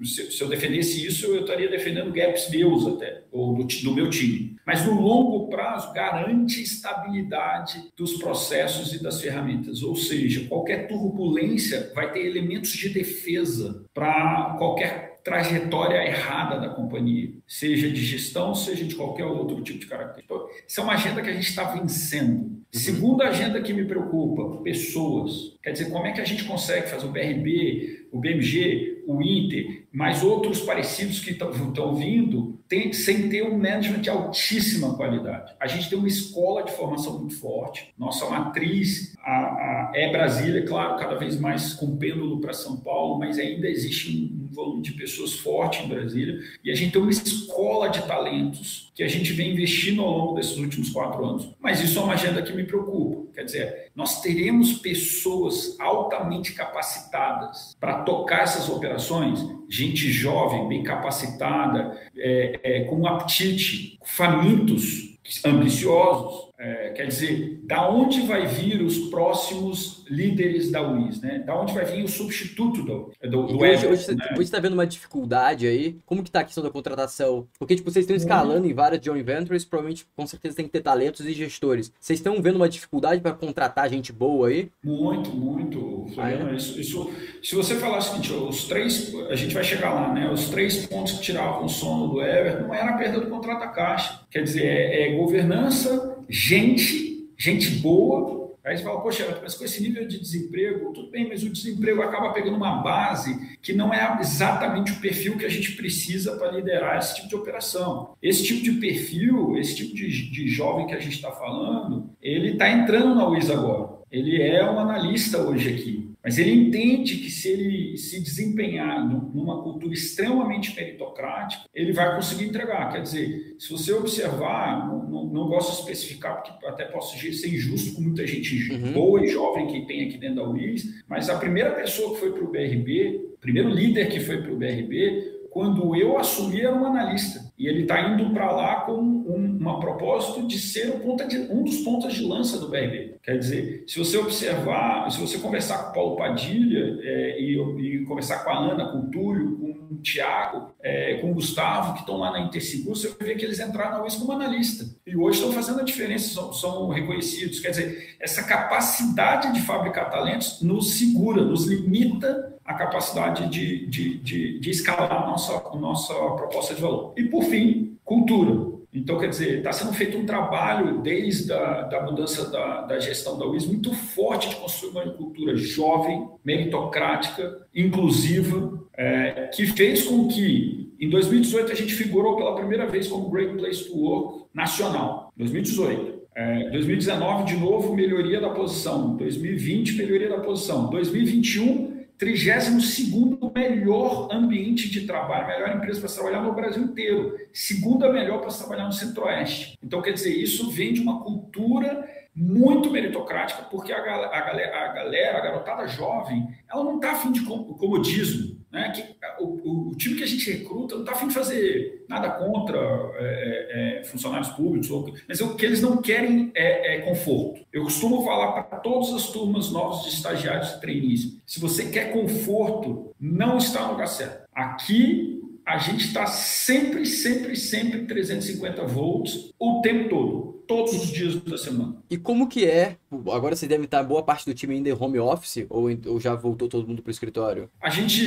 [0.03, 4.09] Se, se eu defendesse isso, eu estaria defendendo gaps meus até, ou do, do meu
[4.09, 4.55] time.
[4.65, 9.83] Mas no longo prazo, garante estabilidade dos processos e das ferramentas.
[9.83, 17.31] Ou seja, qualquer turbulência vai ter elementos de defesa para qualquer trajetória errada da companhia,
[17.45, 20.33] seja de gestão, seja de qualquer outro tipo de característica.
[20.33, 22.41] Então, essa é uma agenda que a gente está vencendo.
[22.41, 22.63] Uhum.
[22.71, 25.55] Segunda agenda que me preocupa, pessoas.
[25.61, 29.78] Quer dizer, como é que a gente consegue fazer o BRB, o BMG, o Inter,
[29.91, 35.55] mais outros parecidos que estão vindo, tem, sem ter um management de altíssima qualidade.
[35.59, 37.91] A gente tem uma escola de formação muito forte.
[37.97, 43.17] Nossa matriz a, a, é Brasília, claro, cada vez mais com pêndulo para São Paulo,
[43.17, 46.39] mas ainda existe um, um volume de pessoas forte em Brasília.
[46.63, 50.35] E a gente tem uma escola de talentos que a gente vem investindo ao longo
[50.35, 51.49] desses últimos quatro anos.
[51.59, 53.33] Mas isso é uma agenda que me preocupa.
[53.33, 59.39] Quer dizer, nós teremos pessoas altamente capacitadas para tocar essas operações,
[59.69, 68.21] gente jovem, bem capacitada, é, é, com apetite, famintos, ambiciosos, é, quer dizer, da onde
[68.23, 71.39] vai vir os próximos líderes da UIS, né?
[71.39, 74.25] Da onde vai vir o substituto do, do, do hoje, hoje, né?
[74.33, 75.97] hoje está vendo uma dificuldade aí.
[76.05, 77.47] Como que está a questão da contratação?
[77.57, 80.81] Porque, tipo, vocês estão escalando em várias joint ventures, provavelmente, com certeza, tem que ter
[80.81, 81.93] talentos e gestores.
[81.97, 84.69] Vocês estão vendo uma dificuldade para contratar gente boa aí?
[84.83, 86.07] Muito, muito.
[86.17, 86.55] Ah, é?
[86.55, 87.09] isso, isso,
[87.41, 90.29] se você falar o seguinte, os três, a gente vai chegar lá, né?
[90.29, 93.59] Os três pontos que tiravam o sono do Ever não era a perda do contrato
[93.59, 94.21] da caixa.
[94.29, 98.39] Quer dizer, é, é governança gente, gente boa.
[98.63, 102.01] Aí você fala, poxa, mas com esse nível de desemprego, tudo bem, mas o desemprego
[102.01, 106.51] acaba pegando uma base que não é exatamente o perfil que a gente precisa para
[106.51, 108.15] liderar esse tipo de operação.
[108.21, 112.51] Esse tipo de perfil, esse tipo de, de jovem que a gente está falando, ele
[112.51, 113.99] está entrando na UIS agora.
[114.11, 116.08] Ele é um analista hoje aqui.
[116.23, 122.45] Mas ele entende que se ele se desempenhar numa cultura extremamente meritocrática, ele vai conseguir
[122.45, 122.91] entregar.
[122.91, 127.47] Quer dizer, se você observar, não, não, não gosto de especificar, porque até posso ser
[127.47, 128.91] injusto com muita gente uhum.
[128.91, 132.33] boa e jovem que tem aqui dentro da UIS, mas a primeira pessoa que foi
[132.33, 136.75] para o BRB, o primeiro líder que foi para o BRB, quando eu assumi, era
[136.75, 137.51] um analista.
[137.57, 141.79] E ele está indo para lá com um, uma propósito de ser de, um dos
[141.79, 143.15] pontos de lança do BRB.
[143.21, 148.05] Quer dizer, se você observar, se você conversar com o Paulo Padilha é, e, e,
[148.05, 151.99] conversar com a Ana, com o Túlio, com o Tiago, é, com o Gustavo, que
[151.99, 154.85] estão lá na Interseguro, você ver que eles entraram na UIS como analista.
[155.05, 157.59] E hoje estão fazendo a diferença, são, são reconhecidos.
[157.59, 164.17] Quer dizer, essa capacidade de fabricar talentos nos segura, nos limita a capacidade de, de,
[164.19, 167.13] de, de escalar a nossa, a nossa proposta de valor.
[167.17, 168.78] E, por fim, cultura.
[168.93, 173.37] Então, quer dizer, está sendo feito um trabalho desde a da mudança da, da gestão
[173.37, 180.27] da UIS muito forte de construir uma cultura jovem, meritocrática, inclusiva, é, que fez com
[180.27, 185.31] que, em 2018, a gente figurou pela primeira vez como Great Place to Work nacional.
[185.37, 186.19] 2018.
[186.35, 189.15] É, 2019, de novo, melhoria da posição.
[189.17, 190.89] 2020, melhoria da posição.
[190.89, 191.88] 2021,
[192.19, 193.09] 32
[193.55, 198.85] melhor ambiente de trabalho, melhor empresa para trabalhar no Brasil inteiro, segunda melhor para trabalhar
[198.85, 199.77] no Centro-Oeste.
[199.81, 202.05] Então, quer dizer, isso vem de uma cultura
[202.35, 207.41] muito meritocrática, porque a galera, a galera, a garotada jovem, ela não está afim de
[207.41, 208.58] comodismo.
[208.71, 208.91] Né?
[208.91, 209.03] Que,
[209.43, 212.77] o, o, time que a gente recruta não está afim de fazer nada contra
[213.15, 214.89] é, é, é funcionários públicos,
[215.27, 217.65] mas o que eles não querem é, é conforto.
[217.73, 222.11] Eu costumo falar para todas as turmas novas de estagiários e trainees: se você quer
[222.11, 224.47] conforto, não está no lugar certo.
[224.53, 231.35] Aqui a gente está sempre, sempre, sempre 350 volts o tempo todo todos os dias
[231.37, 231.95] da semana.
[232.11, 232.97] E como que é?
[233.11, 236.35] Agora você deve estar boa parte do time ainda em home office ou, ou já
[236.35, 237.67] voltou todo mundo para o escritório?
[237.81, 238.21] A gente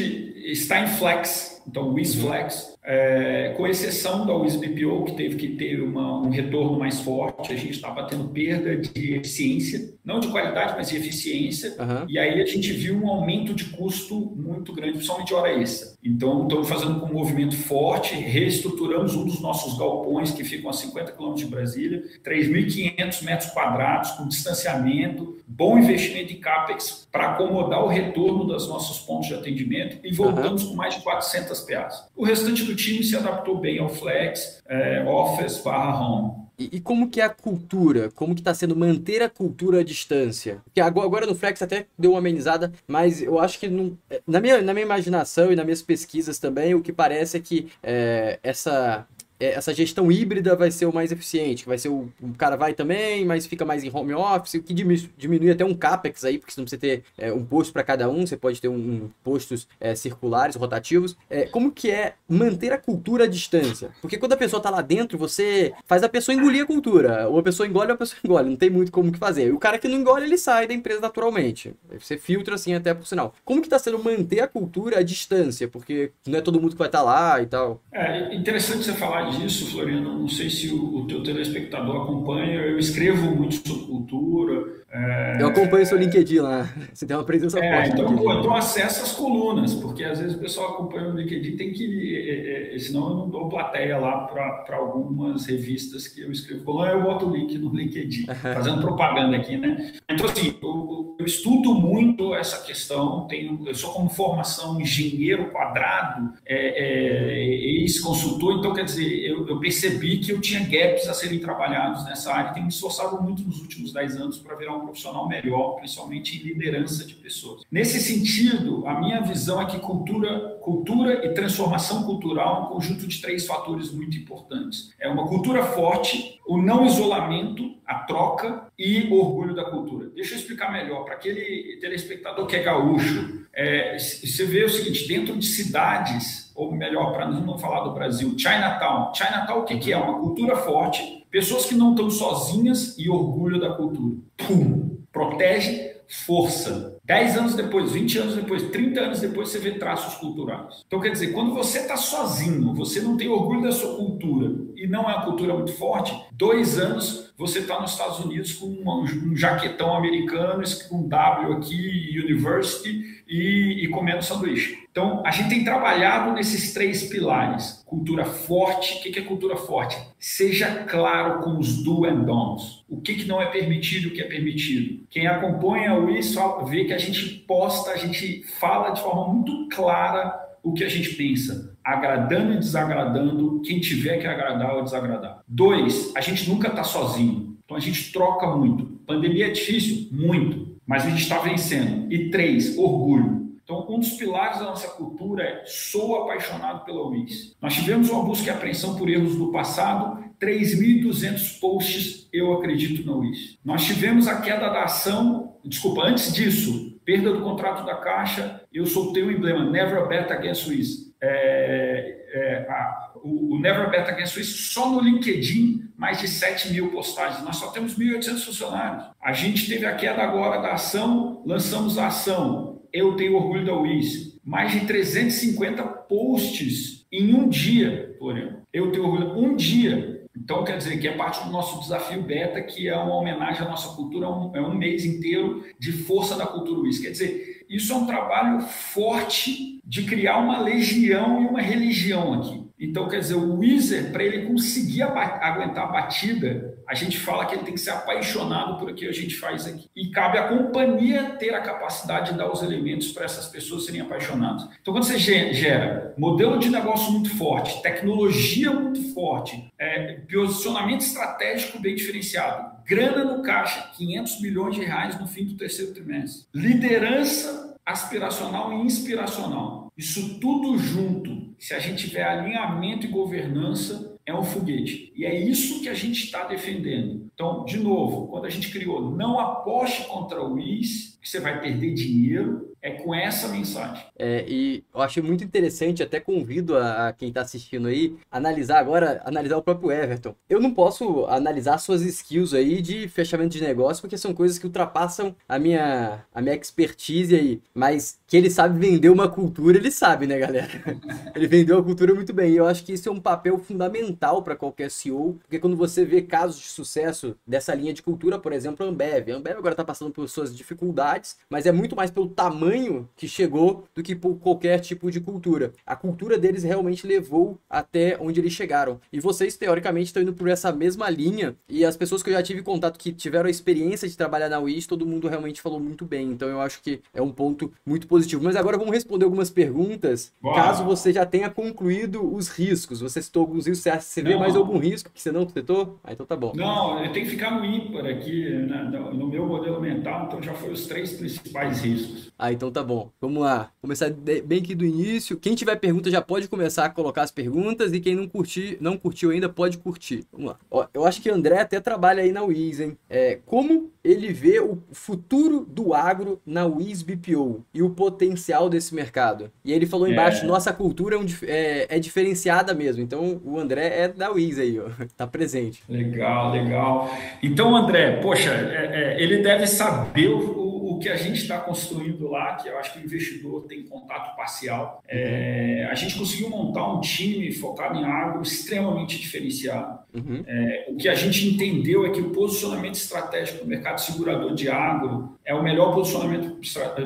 [0.51, 5.51] está em flex, então Wiz Flex, é, com exceção da Wiz BPO que teve que
[5.51, 10.26] ter uma, um retorno mais forte, a gente estava tendo perda de eficiência, não de
[10.26, 11.76] qualidade, mas de eficiência.
[11.78, 12.07] Uhum.
[12.09, 15.93] E aí a gente viu um aumento de custo muito grande, principalmente hora extra.
[16.03, 21.12] Então estamos fazendo um movimento forte, reestruturamos um dos nossos galpões que ficam a 50
[21.12, 27.88] quilômetros de Brasília 3.500 metros quadrados, com distanciamento, bom investimento em CAPEX para acomodar o
[27.88, 30.70] retorno dos nossos pontos de atendimento e voltamos uhum.
[30.70, 32.08] com mais de 400 PAs.
[32.16, 36.42] O restante do time se adaptou bem ao Flex, é, Office barra Home.
[36.58, 38.10] E, e, como que é a cultura?
[38.14, 40.60] Como que está sendo manter a cultura à distância?
[40.64, 44.60] Porque agora, no Flex até deu uma amenizada, mas eu acho que não, na, minha,
[44.60, 49.06] na minha imaginação e nas minhas pesquisas também, o que parece é que é, essa
[49.45, 52.74] essa gestão híbrida vai ser o mais eficiente, que vai ser o, o cara vai
[52.74, 56.38] também, mas fica mais em home office, o que diminui, diminui até um capex aí,
[56.38, 58.74] porque você não precisa ter é, um posto para cada um, você pode ter um,
[58.74, 61.16] um postos é, circulares, rotativos.
[61.28, 63.90] É, como que é manter a cultura à distância?
[64.01, 67.38] Porque quando a pessoa tá lá dentro, você faz a pessoa engolir a cultura, ou
[67.38, 69.49] a pessoa engole ou a pessoa engole, não tem muito como que fazer.
[69.49, 71.74] E o cara que não engole, ele sai da empresa naturalmente.
[71.99, 73.34] Você filtra assim até por sinal.
[73.45, 75.66] Como que tá sendo manter a cultura à distância?
[75.68, 77.80] Porque não é todo mundo que vai estar tá lá e tal.
[77.93, 82.78] É interessante você falar disso, Floriano, não sei se o, o teu telespectador acompanha, eu
[82.78, 84.81] escrevo muito sobre cultura.
[84.93, 85.40] É...
[85.40, 88.01] Eu acompanho o seu LinkedIn lá, você tem uma presença é, forte.
[88.01, 91.72] Então, pô, então acessa as colunas, porque às vezes o pessoal acompanha o LinkedIn, tem
[91.72, 96.64] que, é, é, senão eu não dou plateia lá para algumas revistas que eu escrevo
[96.64, 99.93] coluna, eu boto o link no LinkedIn, fazendo propaganda aqui, né?
[100.11, 106.34] Então, assim, eu, eu estudo muito essa questão, tenho, eu sou como formação engenheiro quadrado,
[106.45, 107.45] é, é,
[107.80, 112.32] ex-consultor, então, quer dizer, eu, eu, percebi que eu tinha gaps a serem trabalhados nessa
[112.32, 116.36] área tenho me esforçado muito nos últimos 10 anos para virar um profissional melhor, principalmente
[116.36, 117.62] em liderança de pessoas.
[117.70, 123.06] Nesse sentido, a minha visão é que cultura, cultura e transformação cultural é um conjunto
[123.06, 124.92] de três fatores muito importantes.
[125.00, 130.08] É uma cultura forte, o não isolamento, a troca e o orgulho da cultura.
[130.08, 133.46] Deixa eu explicar melhor para aquele telespectador que é gaúcho.
[133.52, 138.34] É, você vê o seguinte: dentro de cidades, ou melhor, para não falar do Brasil,
[138.38, 139.12] Chinatown.
[139.14, 139.96] Chinatown, o que, que é?
[139.96, 144.16] Uma cultura forte, pessoas que não estão sozinhas e orgulho da cultura.
[144.36, 144.98] Pum!
[145.10, 145.92] Protege,
[146.26, 146.96] força.
[147.04, 150.82] 10 anos depois, 20 anos depois, 30 anos depois, você vê traços culturais.
[150.86, 154.86] Então, quer dizer, quando você está sozinho, você não tem orgulho da sua cultura e
[154.86, 159.36] não é uma cultura muito forte, dois anos você está nos Estados Unidos com um,
[159.36, 160.62] jaquetão americano,
[160.92, 164.78] um W aqui, University, e, e comendo sanduíche.
[164.90, 167.82] Então, a gente tem trabalhado nesses três pilares.
[167.86, 168.98] Cultura forte.
[168.98, 169.96] O que é cultura forte?
[170.18, 172.84] Seja claro com os do and don'ts.
[172.88, 175.06] O que, não é permitido, o que é permitido.
[175.08, 179.68] Quem acompanha o isso vê que a gente posta, a gente fala de forma muito
[179.68, 185.42] clara o que a gente pensa, agradando e desagradando quem tiver que agradar ou desagradar.
[185.46, 187.56] Dois, a gente nunca está sozinho.
[187.64, 188.84] Então a gente troca muito.
[189.06, 190.08] Pandemia é difícil?
[190.10, 190.76] Muito.
[190.86, 192.12] Mas a gente está vencendo.
[192.12, 193.42] E três, orgulho.
[193.64, 197.56] Então, um dos pilares da nossa cultura é sou apaixonado pela UIS.
[197.62, 203.16] Nós tivemos uma busca e apreensão por erros do passado, 3.200 posts eu acredito na
[203.16, 203.58] UIS.
[203.64, 208.84] Nós tivemos a queda da ação, desculpa, antes disso, perda do contrato da Caixa, eu
[208.84, 211.11] soltei o emblema Never Bet Against Swiss.
[211.24, 216.72] É, é, a, o, o, Never Bet Against Swiss só no LinkedIn, mais de 7
[216.72, 217.44] mil postagens.
[217.44, 219.04] Nós só temos 1.800 funcionários.
[219.22, 222.82] A gente teve a queda agora da ação, lançamos a ação.
[222.92, 224.40] Eu tenho orgulho da UIS.
[224.44, 228.62] Mais de 350 posts em um dia, Floriano.
[228.72, 229.38] Eu tenho orgulho.
[229.38, 230.26] Um dia.
[230.36, 233.68] Então, quer dizer que é parte do nosso desafio beta, que é uma homenagem à
[233.68, 237.04] nossa cultura, é um, é um mês inteiro de força da cultura whisky.
[237.04, 242.62] Quer dizer, isso é um trabalho forte de criar uma legião e uma religião aqui.
[242.78, 247.54] Então, quer dizer, o Wizard, para ele conseguir aguentar a batida, a gente fala que
[247.54, 249.88] ele tem que ser apaixonado por aquilo que a gente faz aqui.
[249.94, 254.00] E cabe à companhia ter a capacidade de dar os elementos para essas pessoas serem
[254.00, 254.68] apaixonadas.
[254.80, 261.78] Então, quando você gera modelo de negócio muito forte, tecnologia muito forte, é, posicionamento estratégico
[261.78, 267.76] bem diferenciado, grana no caixa, 500 milhões de reais no fim do terceiro trimestre, liderança
[267.84, 269.92] aspiracional e inspiracional.
[269.96, 275.12] Isso tudo junto, se a gente tiver alinhamento e governança, é um foguete.
[275.16, 277.30] E é isso que a gente está defendendo.
[277.34, 281.60] Então, de novo, quando a gente criou não aposte contra o IS, que você vai
[281.60, 284.04] perder dinheiro, é com essa mensagem.
[284.18, 288.80] É, e eu achei muito interessante, até convido a, a quem está assistindo aí, analisar
[288.80, 290.34] agora, analisar o próprio Everton.
[290.50, 294.66] Eu não posso analisar suas skills aí de fechamento de negócio, porque são coisas que
[294.66, 299.92] ultrapassam a minha, a minha expertise aí, mas que ele sabe vender uma cultura, ele
[299.92, 300.68] sabe, né, galera?
[301.36, 304.42] ele vendeu a cultura muito bem, e eu acho que isso é um papel fundamental
[304.42, 308.52] para qualquer CEO, porque quando você vê casos de sucesso dessa linha de cultura, por
[308.52, 311.11] exemplo, a Ambev, a Ambev agora está passando por suas dificuldades,
[311.50, 315.72] mas é muito mais pelo tamanho que chegou do que por qualquer tipo de cultura.
[315.86, 319.00] A cultura deles realmente levou até onde eles chegaram.
[319.12, 321.56] E vocês, teoricamente, estão indo por essa mesma linha.
[321.68, 324.58] E as pessoas que eu já tive contato que tiveram a experiência de trabalhar na
[324.58, 326.30] Wish, todo mundo realmente falou muito bem.
[326.30, 328.42] Então eu acho que é um ponto muito positivo.
[328.42, 330.32] Mas agora vamos responder algumas perguntas.
[330.40, 330.54] Boa.
[330.54, 333.00] Caso você já tenha concluído os riscos.
[333.00, 333.82] Você citou alguns riscos.
[333.82, 335.98] Você, você vê mais algum risco que você não citou?
[336.04, 336.52] Ah, então tá bom.
[336.54, 338.82] Não, eu tenho que ficar no ímpar aqui, né,
[339.12, 340.26] no meu modelo mental.
[340.26, 342.32] Então já foi os três principais riscos.
[342.38, 343.11] Ah, então tá bom.
[343.20, 343.70] Vamos lá.
[343.80, 345.36] Começar bem aqui do início.
[345.36, 348.96] Quem tiver pergunta já pode começar a colocar as perguntas e quem não curtir, não
[348.96, 350.24] curtiu ainda pode curtir.
[350.32, 350.57] Vamos lá.
[350.70, 352.96] Ó, eu acho que o André até trabalha aí na Wiz, hein?
[353.09, 358.94] É, como ele vê o futuro do agro na Wiz BPO e o potencial desse
[358.94, 359.50] mercado?
[359.64, 360.46] E ele falou embaixo, é.
[360.46, 363.03] nossa cultura é, um, é, é, diferenciada mesmo.
[363.03, 364.88] Então o André é da Wiz aí, ó.
[365.16, 365.82] Tá presente.
[365.88, 367.11] Legal, legal.
[367.42, 372.56] Então, André, poxa, é, é, ele deve saber o que a gente está construindo lá,
[372.56, 377.00] que eu acho que o investidor tem contato parcial, é, a gente conseguiu montar um
[377.00, 379.98] time focado em agro extremamente diferenciado.
[380.14, 380.42] Uhum.
[380.46, 384.68] É, o que a gente entendeu é que o posicionamento estratégico do mercado segurador de
[384.68, 386.58] agro é o melhor posicionamento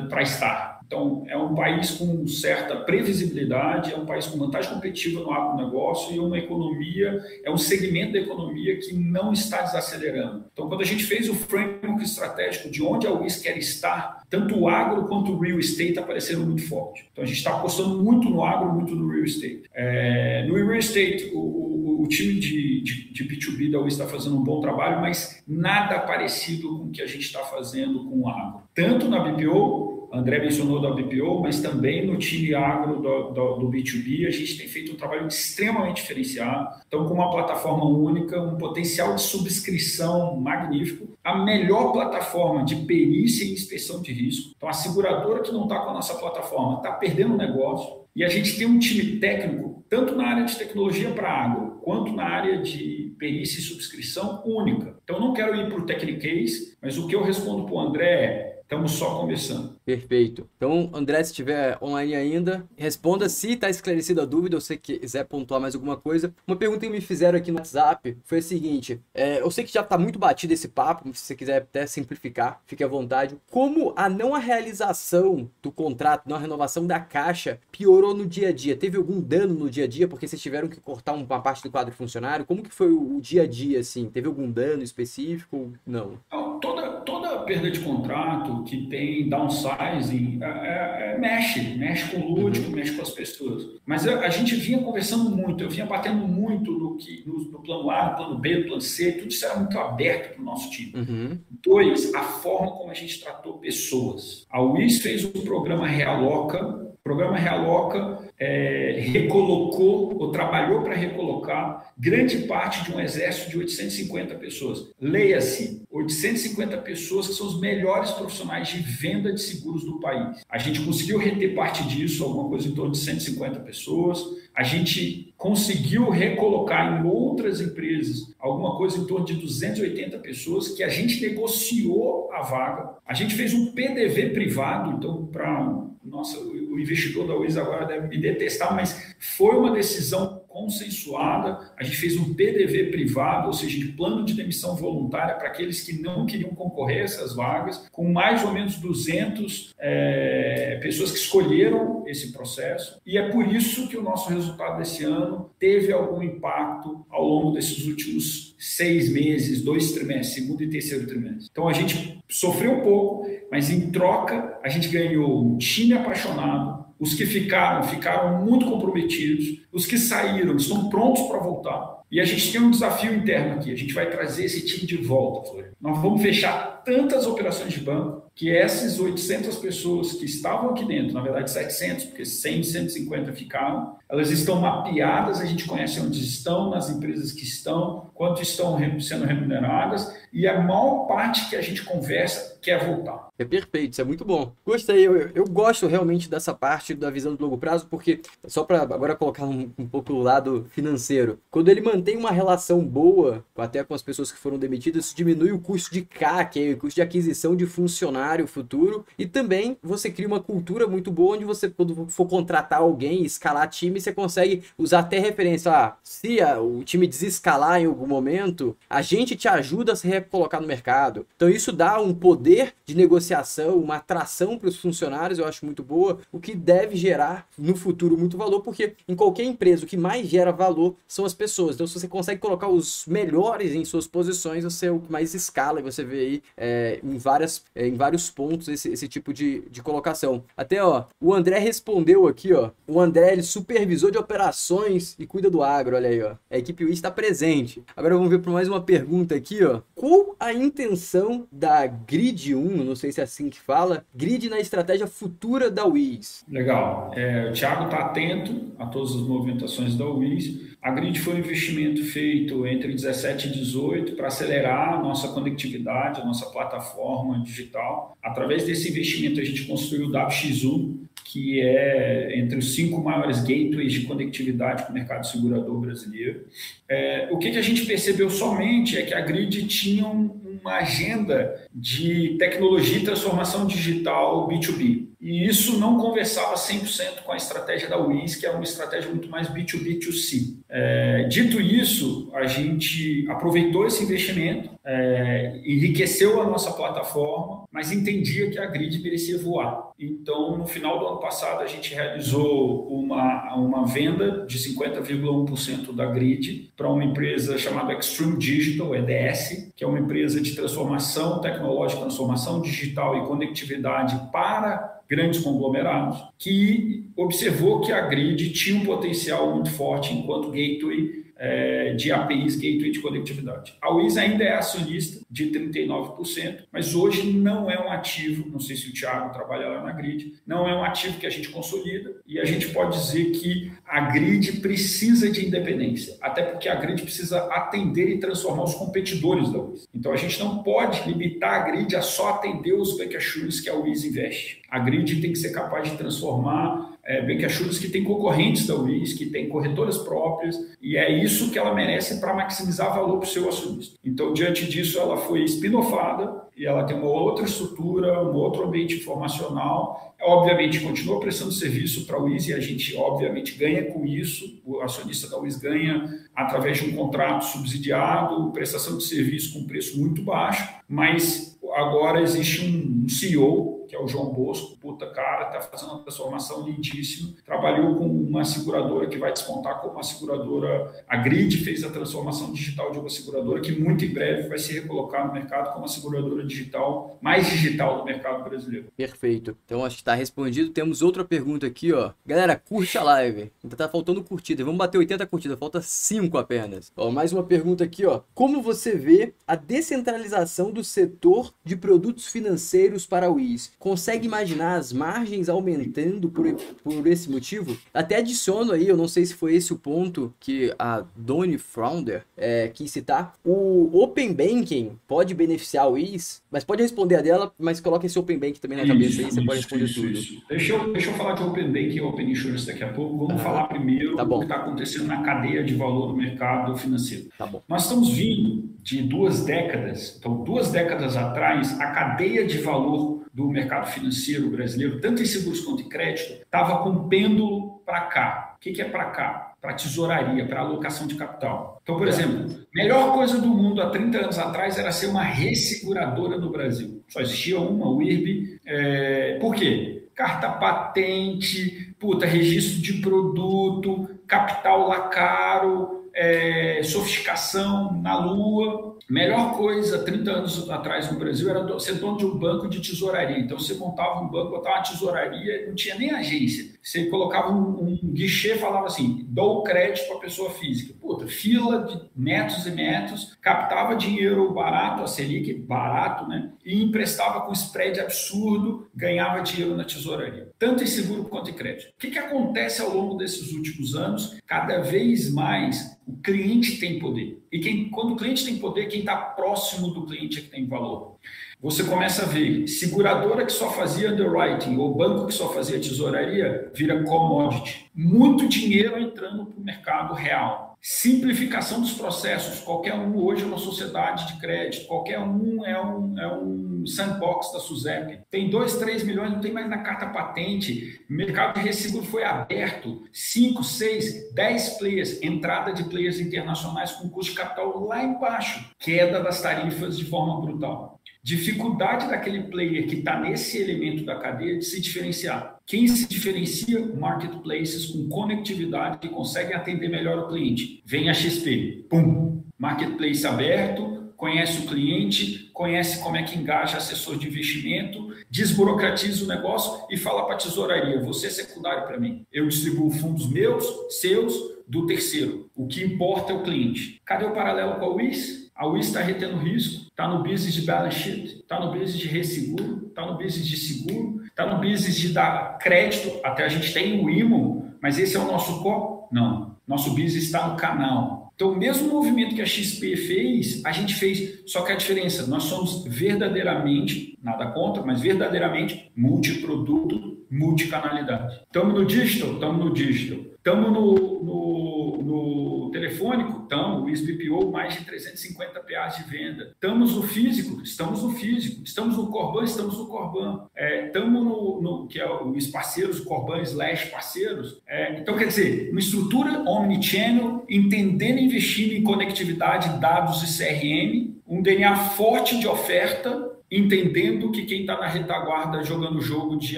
[0.09, 0.76] para estar.
[0.87, 6.15] Então, é um país com certa previsibilidade, é um país com vantagem competitiva no agronegócio
[6.15, 10.45] e uma economia, é um segmento da economia que não está desacelerando.
[10.53, 14.57] Então, quando a gente fez o framework estratégico de onde a UIS quer estar, tanto
[14.57, 17.05] o agro quanto o real estate apareceram muito forte.
[17.11, 19.63] Então, a gente está apostando muito no agro, muito no real estate.
[19.73, 24.37] É, no real estate, o, o, time de, de, de, B2B da UIS está fazendo
[24.37, 28.29] um bom trabalho, mas nada parecido com o que a gente está fazendo com o
[28.29, 28.61] agro.
[28.73, 33.69] Tanto na BPO André mencionou da BPO, mas também no time agro do, do, do,
[33.69, 36.69] B2B, a gente tem feito um trabalho extremamente diferenciado.
[36.87, 43.43] Então, com uma plataforma única, um potencial de subscrição magnífico, a melhor plataforma de perícia
[43.43, 44.53] e inspeção de risco.
[44.55, 48.05] Então, a seguradora que não está com a nossa plataforma está perdendo o negócio.
[48.15, 52.11] E a gente tem um time técnico, tanto na área de tecnologia para agro, quanto
[52.11, 54.97] na área de perícia e subscrição única.
[55.03, 58.05] Então, não quero ir para o Technicase, mas o que eu respondo para o André
[58.05, 59.76] é Estamos só começando.
[59.87, 60.49] Perfeito.
[60.57, 65.23] Então, André, se estiver online ainda, responda se está esclarecida a dúvida ou se quiser
[65.23, 66.35] pontuar mais alguma coisa.
[66.45, 69.71] Uma pergunta que me fizeram aqui no WhatsApp foi a seguinte: é, eu sei que
[69.71, 73.37] já está muito batido esse papo, se você quiser até simplificar, fique à vontade.
[73.49, 78.49] Como a não a realização do contrato, não a renovação da caixa, piorou no dia
[78.49, 78.75] a dia?
[78.75, 81.71] Teve algum dano no dia a dia porque vocês tiveram que cortar uma parte do
[81.71, 82.45] quadro funcionário?
[82.45, 84.09] Como que foi o dia a dia, assim?
[84.09, 85.71] Teve algum dano específico?
[85.85, 86.19] Não.
[86.59, 89.29] Toda, toda perda de contrato, que tem
[89.77, 92.75] downsizing, é, é, é mexe, mexe com o lúdico, uhum.
[92.75, 93.67] mexe com as pessoas.
[93.85, 97.61] Mas a, a, gente vinha conversando muito, eu vinha batendo muito no, que, no, no,
[97.61, 100.45] plano A, no plano B, no plano C, tudo isso era muito aberto para o
[100.45, 100.93] nosso time.
[100.95, 101.39] Uhum.
[101.63, 104.45] Dois, a forma como a gente tratou pessoas.
[104.49, 111.93] A UIS fez o programa Realoca, o programa Realoca é, recolocou ou trabalhou para recolocar
[111.97, 114.89] grande parte de um exército de 850 pessoas.
[115.01, 120.43] Leia-se, 850 pessoas que são os melhores profissionais de venda de seguros do país.
[120.47, 124.23] A gente conseguiu reter parte disso, alguma coisa em torno de 150 pessoas.
[124.55, 130.83] A gente conseguiu recolocar em outras empresas alguma coisa em torno de 280 pessoas que
[130.83, 132.97] a gente negociou a vaga.
[133.05, 138.07] A gente fez um PDV privado, então para nossa, o investidor da UIS agora deve
[138.07, 141.71] me detestar, mas foi uma decisão consensuada.
[141.77, 145.81] A gente fez um PDV privado, ou seja, de plano de demissão voluntária para aqueles
[145.81, 151.19] que não queriam concorrer a essas vagas, com mais ou menos 200 é, pessoas que
[151.19, 152.99] escolheram esse processo.
[153.05, 157.51] E é por isso que o nosso resultado desse ano teve algum impacto ao longo
[157.51, 161.49] desses últimos seis meses, dois trimestres, segundo e terceiro trimestre.
[161.51, 166.86] Então a gente sofreu um pouco, mas em troca a gente ganhou um time apaixonado,
[166.99, 169.61] os que ficaram, ficaram muito comprometidos.
[169.71, 171.97] Os que saíram estão prontos para voltar.
[172.09, 173.71] E a gente tem um desafio interno aqui.
[173.71, 175.71] A gente vai trazer esse time de volta, Florian.
[175.79, 181.11] Nós vamos fechar tantas operações de banco que essas 800 pessoas que estavam aqui dentro,
[181.11, 186.69] na verdade 700, porque 100, 150 ficaram, elas estão mapeadas, a gente conhece onde estão,
[186.69, 191.83] nas empresas que estão, quanto estão sendo remuneradas, e a maior parte que a gente
[191.83, 193.27] conversa quer voltar.
[193.39, 194.53] É perfeito, isso é muito bom.
[194.63, 198.81] Gostei, eu, eu gosto realmente dessa parte da visão do longo prazo, porque, só para
[198.81, 203.83] agora colocar um, um pouco o lado financeiro, quando ele mantém uma relação boa, até
[203.83, 206.95] com as pessoas que foram demitidas, isso diminui o custo de CAC, é o custo
[206.95, 211.69] de aquisição de funcionário futuro, e também você cria uma cultura muito boa onde você,
[211.69, 216.83] quando for contratar alguém, escalar time, você consegue usar até referência, ah, se a, o
[216.83, 221.25] time desescalar em algum momento, a gente te ajuda a se recolocar no mercado.
[221.35, 225.83] Então isso dá um poder de negociação, uma atração para os funcionários, eu acho muito
[225.83, 229.97] boa, o que deve gerar no futuro muito valor, porque em qualquer empresa o que
[229.97, 231.75] mais gera valor são as pessoas.
[231.75, 235.33] Então se você consegue colocar os melhores em suas posições, você é o que mais
[235.33, 239.33] escala e você vê aí é, em, várias, é, em vários pontos esse, esse tipo
[239.33, 240.43] de, de colocação.
[240.55, 242.71] Até ó, o André respondeu aqui, ó.
[242.87, 246.35] O André ele supervisor de operações e cuida do agro, olha aí, ó.
[246.49, 247.83] A equipe UI está presente.
[247.95, 249.81] Agora vamos ver para mais uma pergunta aqui, ó.
[249.95, 254.59] Qual a intenção da Grid 1, não sei se é assim que fala, Grid na
[254.59, 256.43] estratégia futura da WIS?
[256.47, 256.66] Legal.
[257.15, 260.67] É, o Thiago está atento a todas as movimentações da WIS.
[260.81, 266.21] A Grid foi um investimento feito entre 17 e 18 para acelerar a nossa conectividade,
[266.21, 268.15] a nossa plataforma digital.
[268.23, 270.95] Através desse investimento, a gente construiu o WX1,
[271.25, 276.45] que é entre os cinco maiores gateways de conectividade para o mercado segurador brasileiro.
[276.87, 280.29] É, o que, que a gente percebeu somente é que a Grid tinha um,
[280.61, 285.07] uma agenda de tecnologia e transformação digital B2B.
[285.19, 289.29] E isso não conversava 100% com a estratégia da WIS, que é uma estratégia muito
[289.29, 290.57] mais B2B2C.
[290.69, 298.49] É, dito isso, a gente aproveitou esse investimento, é, enriqueceu a nossa plataforma, mas entendia
[298.49, 299.91] que a grid merecia voar.
[299.99, 306.05] Então, no final do ano passado, a gente realizou uma, uma venda de 50,1% da
[306.05, 312.01] grid para uma empresa chamada Extreme Digital, EDS, que é uma empresa de transformação tecnológica,
[312.01, 319.53] transformação digital e conectividade para grandes conglomerados, que observou que a grid tinha um potencial
[319.53, 323.75] muito forte enquanto gateway é, de APIs Gateway de conectividade.
[323.81, 328.75] A WIS ainda é acionista de 39%, mas hoje não é um ativo, não sei
[328.75, 332.15] se o Thiago trabalha lá na grid, não é um ativo que a gente consolida
[332.25, 337.01] e a gente pode dizer que a grid precisa de independência, até porque a grid
[337.01, 339.87] precisa atender e transformar os competidores da WIS.
[339.93, 343.17] Então a gente não pode limitar a grid a só atender os back
[343.63, 344.61] que a WIS investe.
[344.69, 349.13] A grid tem que ser capaz de transformar é, bancassurance que tem concorrentes da UIS,
[349.13, 353.31] que tem corretoras próprias, e é isso que ela merece para maximizar valor para o
[353.31, 353.97] seu acionista.
[354.03, 358.95] Então, diante disso, ela foi espinofada e ela tem uma outra estrutura, um outro ambiente
[358.95, 360.15] informacional.
[360.21, 364.59] Obviamente, continua prestando serviço para a UIS e a gente, obviamente, ganha com isso.
[364.65, 369.97] O acionista da UIS ganha através de um contrato subsidiado, prestação de serviço com preço
[369.97, 375.61] muito baixo, mas agora existe um CEO que é o João Bosco, puta cara, está
[375.61, 377.33] fazendo uma transformação lindíssima.
[377.45, 381.03] Trabalhou com uma seguradora que vai despontar como uma seguradora.
[381.07, 384.73] A Grid fez a transformação digital de uma seguradora que muito em breve vai se
[384.73, 388.87] recolocar no mercado como a seguradora digital mais digital do mercado brasileiro.
[388.95, 389.57] Perfeito.
[389.65, 390.71] Então acho que está respondido.
[390.71, 392.11] Temos outra pergunta aqui, ó.
[392.25, 393.51] Galera, curte a live.
[393.63, 394.63] Ainda tá faltando curtida.
[394.63, 396.91] Vamos bater 80 curtidas, falta 5 apenas.
[396.95, 398.21] Ó, mais uma pergunta aqui, ó.
[398.33, 403.73] Como você vê a descentralização do setor de produtos financeiros para o IS?
[403.79, 406.51] Consegue imaginar as margens aumentando por,
[406.83, 407.77] por esse motivo?
[407.93, 412.23] Até adiciono aí, eu não sei se foi esse o ponto que a Donnie Frounder
[412.35, 413.35] é, quis citar.
[413.45, 418.17] O Open Banking pode beneficiar o IS, mas pode responder a dela, mas coloca esse
[418.17, 420.11] Open Banking também na isso, cabeça aí, você pode responder isso, tudo.
[420.11, 420.43] Isso.
[420.49, 423.17] Deixa, eu, deixa eu falar de Open Banking e Open Insurance daqui a pouco.
[423.17, 426.75] Vamos ah, falar primeiro tá do que está acontecendo na cadeia de valor do mercado
[426.77, 427.29] financeiro.
[427.37, 427.61] Tá bom.
[427.67, 433.47] Nós estamos vindo de duas décadas, então duas décadas atrás, a cadeia de valor do
[433.49, 438.55] mercado financeiro brasileiro, tanto em seguros quanto em crédito, estava com pêndulo para cá.
[438.57, 439.53] O que, que é para cá?
[439.61, 441.79] Para tesouraria, para alocação de capital.
[441.83, 442.09] Então, por é.
[442.09, 447.03] exemplo, melhor coisa do mundo há 30 anos atrás era ser uma resseguradora no Brasil.
[447.07, 448.59] Só existia uma, o IRB.
[448.65, 449.37] É...
[449.39, 450.09] Por quê?
[450.15, 458.97] Carta patente, puta, registro de produto, capital lá caro, é, sofisticação na lua.
[459.07, 463.37] Melhor coisa 30 anos atrás no Brasil era ser dono de um banco de tesouraria.
[463.37, 466.75] Então você montava um banco, botava uma tesouraria, não tinha nem agência.
[466.81, 470.95] Você colocava um, um guichê falava assim: dou crédito para pessoa física.
[471.17, 476.51] Puta, fila de metros e metros, captava dinheiro barato, a Selic barato, né?
[476.63, 480.51] E emprestava com spread absurdo, ganhava dinheiro na tesouraria.
[480.59, 481.89] Tanto em seguro quanto em crédito.
[481.89, 484.37] O que, que acontece ao longo desses últimos anos?
[484.45, 487.43] Cada vez mais o cliente tem poder.
[487.51, 490.67] E quem, quando o cliente tem poder, quem está próximo do cliente é que tem
[490.67, 491.17] valor.
[491.59, 496.71] Você começa a ver seguradora que só fazia underwriting ou banco que só fazia tesouraria
[496.73, 497.89] vira commodity.
[497.95, 500.66] Muito dinheiro entrando para o mercado real.
[500.81, 502.59] Simplificação dos processos.
[502.61, 507.51] Qualquer um hoje é uma sociedade de crédito, qualquer um é um, é um sandbox
[507.51, 508.21] da SUSEP.
[508.29, 511.01] Tem 2, 3 milhões, não tem mais na carta patente.
[511.09, 513.03] Mercado de resseguro foi aberto.
[513.11, 518.69] 5, 6, 10 players, entrada de players internacionais com custo de capital lá embaixo.
[518.79, 520.97] Queda das tarifas de forma brutal
[521.27, 525.56] dificuldade daquele player que está nesse elemento da cadeia de se diferenciar.
[525.67, 526.79] Quem se diferencia?
[526.95, 530.81] Marketplaces com conectividade que conseguem atender melhor o cliente.
[530.85, 537.17] Vem a XP, pum, marketplace aberto, conhece o cliente, conhece como é que engaja assessor
[537.17, 542.25] de investimento, desburocratiza o negócio e fala para a tesouraria: você é secundário para mim.
[542.31, 543.65] Eu distribuo fundos meus,
[543.99, 544.33] seus,
[544.65, 545.49] do terceiro.
[545.53, 547.01] O que importa é o cliente.
[547.03, 548.49] Cadê o paralelo com a WIS?
[548.55, 552.07] A WIS está retendo risco, está no business de balance sheet, está no business de
[552.07, 556.19] resseguro, está no business de seguro, está no business de dar crédito.
[556.23, 559.07] Até a gente tem o IMO, mas esse é o nosso core?
[559.11, 559.57] Não.
[559.67, 561.33] Nosso business está no canal.
[561.35, 565.27] Então, o mesmo movimento que a XP fez, a gente fez, só que a diferença,
[565.27, 571.41] nós somos verdadeiramente, nada contra, mas verdadeiramente multiproduto, multicanalidade.
[571.43, 572.33] Estamos no digital?
[572.33, 573.19] Estamos no digital.
[573.47, 576.41] Estamos no, no, no telefônico?
[576.41, 576.83] Estamos.
[576.83, 579.51] O SBPO, mais de 350 PAs de venda.
[579.53, 580.61] Estamos no físico?
[580.61, 581.63] Estamos no físico.
[581.63, 582.43] Estamos no Corban?
[582.43, 583.47] Estamos no Corban.
[583.55, 587.61] É, estamos no, no, que é os parceiros, Corban slash parceiros.
[587.65, 594.13] É, então, quer dizer, uma estrutura omnichannel, entendendo e investindo em conectividade, dados e CRM,
[594.27, 599.57] um DNA forte de oferta entendendo que quem está na retaguarda jogando o jogo de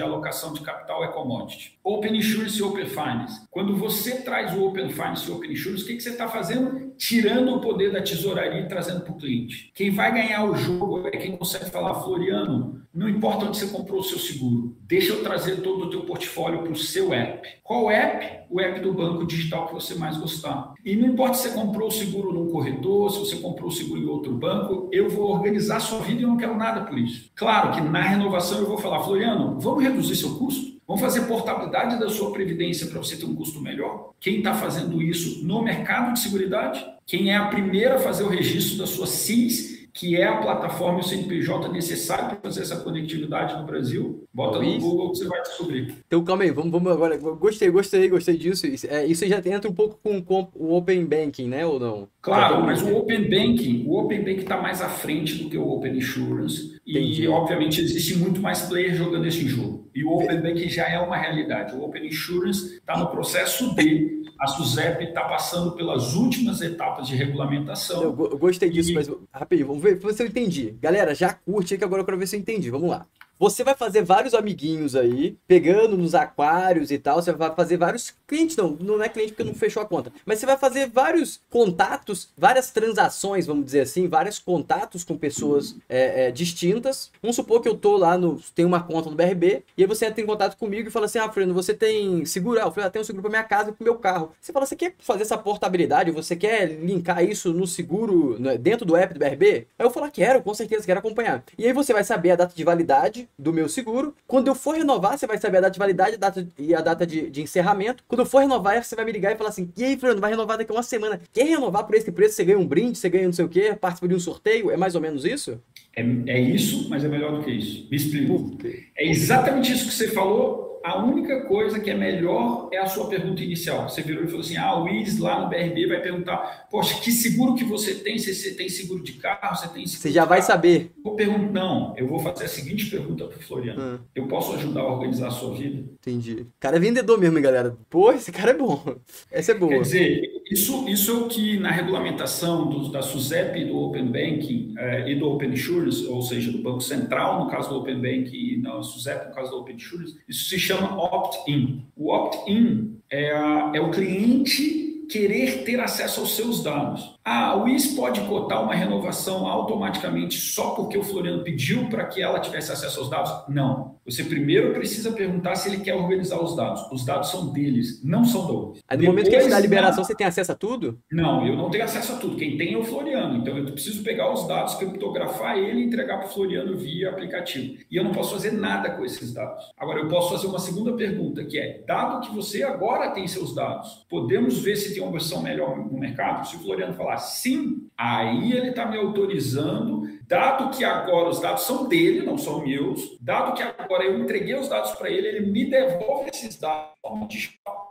[0.00, 1.78] alocação de capital é commodity.
[1.82, 3.46] Open Insurance e Open Finance.
[3.50, 6.92] Quando você traz o Open Finance e Open Insurance, o que, que você está fazendo?
[6.96, 9.70] Tirando o poder da tesouraria e trazendo para o cliente.
[9.74, 14.00] Quem vai ganhar o jogo é quem consegue falar, Floriano, não importa onde você comprou
[14.00, 17.48] o seu seguro, deixa eu trazer todo o teu portfólio para o seu app.
[17.62, 18.40] Qual app?
[18.50, 20.74] O app do banco digital que você mais gostar.
[20.84, 24.00] E não importa se você comprou o seguro num corredor, se você comprou o seguro
[24.00, 27.30] em outro banco, eu vou organizar a sua vida e não quero nada por isso.
[27.34, 30.80] Claro que na renovação eu vou falar, Floriano, vamos reduzir seu custo?
[30.86, 34.10] Vamos fazer portabilidade da sua previdência para você ter um custo melhor?
[34.18, 36.84] Quem está fazendo isso no mercado de seguridade?
[37.06, 40.98] Quem é a primeira a fazer o registro da sua CIS que é a plataforma
[40.98, 44.24] e o CNPJ necessário para fazer essa conectividade no Brasil.
[44.32, 45.94] Bota no Google que você vai descobrir.
[46.06, 47.18] Então, calma aí, vamos, vamos agora.
[47.18, 48.66] Gostei, gostei, gostei disso.
[48.66, 51.66] Isso, é, isso já entra um pouco com, com, o Open Banking, né?
[51.66, 52.08] Ou não?
[52.22, 55.68] Claro, mas o Open Banking, o Open Banking está mais à frente do que o
[55.68, 56.80] Open Insurance.
[56.86, 57.24] Entendi.
[57.24, 59.90] E, obviamente, existe muito mais players jogando esse jogo.
[59.94, 61.76] E o Open Banking já é uma realidade.
[61.76, 67.14] O Open Insurance está no processo de a SUSEP está passando pelas últimas etapas de
[67.14, 68.02] regulamentação.
[68.02, 68.94] Eu, eu gostei disso, e...
[68.94, 70.76] mas rapidinho, vamos ver se eu entendi.
[70.80, 72.70] Galera, já curte aí que agora eu quero ver se eu entendi.
[72.70, 73.06] Vamos lá.
[73.40, 78.12] Você vai fazer vários amiguinhos aí, pegando nos aquários e tal, você vai fazer vários
[78.26, 81.40] clientes, não, não é cliente porque não fechou a conta, mas você vai fazer vários
[81.48, 87.10] contatos, várias transações, vamos dizer assim, vários contatos com pessoas é, é, distintas.
[87.22, 90.04] Vamos supor que eu tô lá no, tem uma conta no BRB, e aí você
[90.04, 92.60] entra em contato comigo e fala assim, ah, Fernando, você tem seguro?
[92.60, 94.32] Ah, eu falei, ah, tenho seguro para minha casa e pro meu carro.
[94.38, 98.84] Você fala, você quer fazer essa portabilidade, você quer linkar isso no seguro, né, dentro
[98.84, 99.66] do app do BRB?
[99.78, 101.42] Aí eu falo, quero, com certeza, quero acompanhar.
[101.56, 104.14] E aí você vai saber a data de validade do meu seguro.
[104.26, 106.80] Quando eu for renovar, você vai saber a data de validade a data, e a
[106.80, 108.04] data de, de encerramento.
[108.06, 110.30] Quando eu for renovar, você vai me ligar e falar assim, e aí, Fernando, vai
[110.30, 111.20] renovar daqui a uma semana.
[111.32, 112.34] Quer renovar por esse preço?
[112.34, 114.70] Você ganha um brinde, você ganha não sei o quê, participa de um sorteio?
[114.70, 115.60] É mais ou menos isso?
[115.94, 117.86] É, é isso, mas é melhor do que isso.
[117.90, 118.58] Me explico.
[118.96, 123.06] É exatamente isso que você falou a única coisa que é melhor é a sua
[123.08, 123.88] pergunta inicial.
[123.88, 127.12] Você virou e falou assim: ah, o Luiz lá no BRB vai perguntar, poxa, que
[127.12, 128.18] seguro que você tem?
[128.18, 130.90] Se você tem seguro de carro, você tem seguro Você já vai saber.
[131.02, 133.98] Vou perguntar, não, eu vou fazer a seguinte pergunta para o Floriano: hum.
[134.14, 135.84] eu posso ajudar a organizar a sua vida?
[136.00, 136.32] Entendi.
[136.32, 137.76] O cara é vendedor mesmo, hein, galera.
[137.88, 138.82] Pô, esse cara é bom.
[139.30, 139.72] Essa é boa.
[139.72, 144.74] Quer dizer, isso, isso é o que na regulamentação do, da SUSEP, do Open Banking
[144.76, 148.36] eh, e do Open Insurance, ou seja, do Banco Central, no caso do Open Banking,
[148.36, 151.84] e na SUSEP, no caso do Open Insurance, isso se chama opt-in.
[151.96, 153.28] O opt-in é,
[153.74, 157.14] é o cliente querer ter acesso aos seus dados.
[157.24, 162.22] Ah, o IS pode cotar uma renovação automaticamente só porque o Floriano pediu para que
[162.22, 163.30] ela tivesse acesso aos dados?
[163.48, 163.96] Não.
[164.04, 166.82] Você primeiro precisa perguntar se ele quer organizar os dados.
[166.90, 169.60] Os dados são deles, não são do Aí no Depois, momento que ele dá a
[169.60, 170.98] liberação, você tem acesso a tudo?
[171.12, 172.36] Não, eu não tenho acesso a tudo.
[172.36, 173.36] Quem tem é o Floriano.
[173.36, 177.78] Então eu preciso pegar os dados, criptografar ele e entregar para o Floriano via aplicativo.
[177.90, 179.70] E eu não posso fazer nada com esses dados.
[179.78, 183.54] Agora, eu posso fazer uma segunda pergunta, que é, dado que você agora tem seus
[183.54, 186.48] dados, podemos ver se tem uma versão melhor no mercado?
[186.48, 191.62] Se o Floriano falar sim, aí ele está me autorizando, dado que agora os dados
[191.62, 195.46] são dele, não são meus, dado que agora eu entreguei os dados para ele, ele
[195.50, 196.90] me devolve esses dados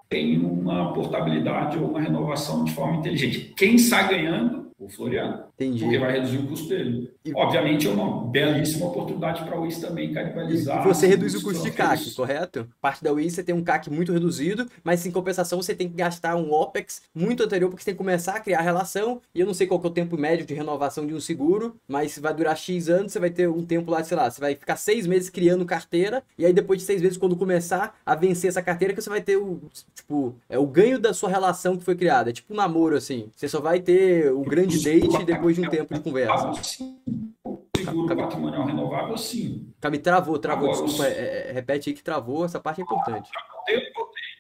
[0.10, 3.54] tem uma portabilidade ou uma renovação de forma inteligente.
[3.56, 4.59] Quem sai ganhando?
[4.80, 5.44] O Floriano.
[5.56, 5.84] Entendi.
[5.84, 7.12] Porque vai reduzir o custo dele.
[7.26, 7.34] E...
[7.36, 10.86] Obviamente é uma belíssima oportunidade para a WIS também canibalizar.
[10.86, 12.68] E você reduz o custo de CAC, correto?
[12.82, 15.96] Parte da WIS você tem um CAC muito reduzido, mas em compensação você tem que
[15.96, 19.22] gastar um OPEX muito anterior, porque você tem que começar a criar relação.
[19.36, 22.18] E eu não sei qual é o tempo médio de renovação de um seguro, mas
[22.18, 24.78] vai durar X anos, você vai ter um tempo lá, sei lá, você vai ficar
[24.78, 28.62] seis meses criando carteira, e aí depois de seis meses, quando começar a vencer essa
[28.62, 29.60] carteira, que você vai ter o,
[29.94, 32.30] tipo, é o ganho da sua relação que foi criada.
[32.30, 33.30] É tipo um namoro, assim.
[33.36, 36.54] Você só vai ter o grande date depois de um tempo de conversa.
[37.78, 38.22] Seguro Cabe...
[38.22, 39.74] patrimonial renovável, sim.
[39.80, 40.70] Cabe travou, travou.
[40.70, 43.30] Agora, Desculpa, é, é, repete aí que travou, essa parte é importante.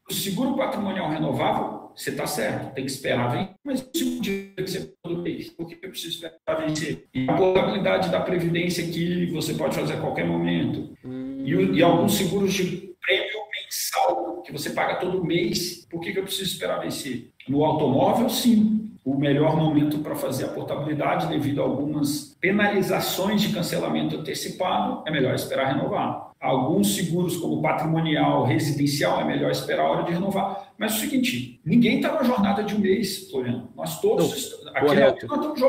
[0.09, 4.67] O seguro patrimonial renovável, você está certo, tem que esperar vencer, mas o dia que
[4.67, 7.07] você todo mês, por que eu preciso esperar vencer?
[7.13, 10.95] E a portabilidade da previdência que você pode fazer a qualquer momento.
[11.05, 11.43] Hum.
[11.45, 16.19] E, e alguns seguros de prêmio mensal que você paga todo mês, por que, que
[16.19, 17.31] eu preciso esperar vencer?
[17.47, 23.51] No automóvel, sim o melhor momento para fazer a portabilidade devido a algumas penalizações de
[23.51, 26.29] cancelamento antecipado, é melhor esperar renovar.
[26.39, 30.71] Alguns seguros, como patrimonial, residencial, é melhor esperar a hora de renovar.
[30.77, 33.69] Mas é o seguinte, ninguém está na jornada de um mês, Floriano.
[33.75, 35.61] Nós todos, Não, aqui nós estamos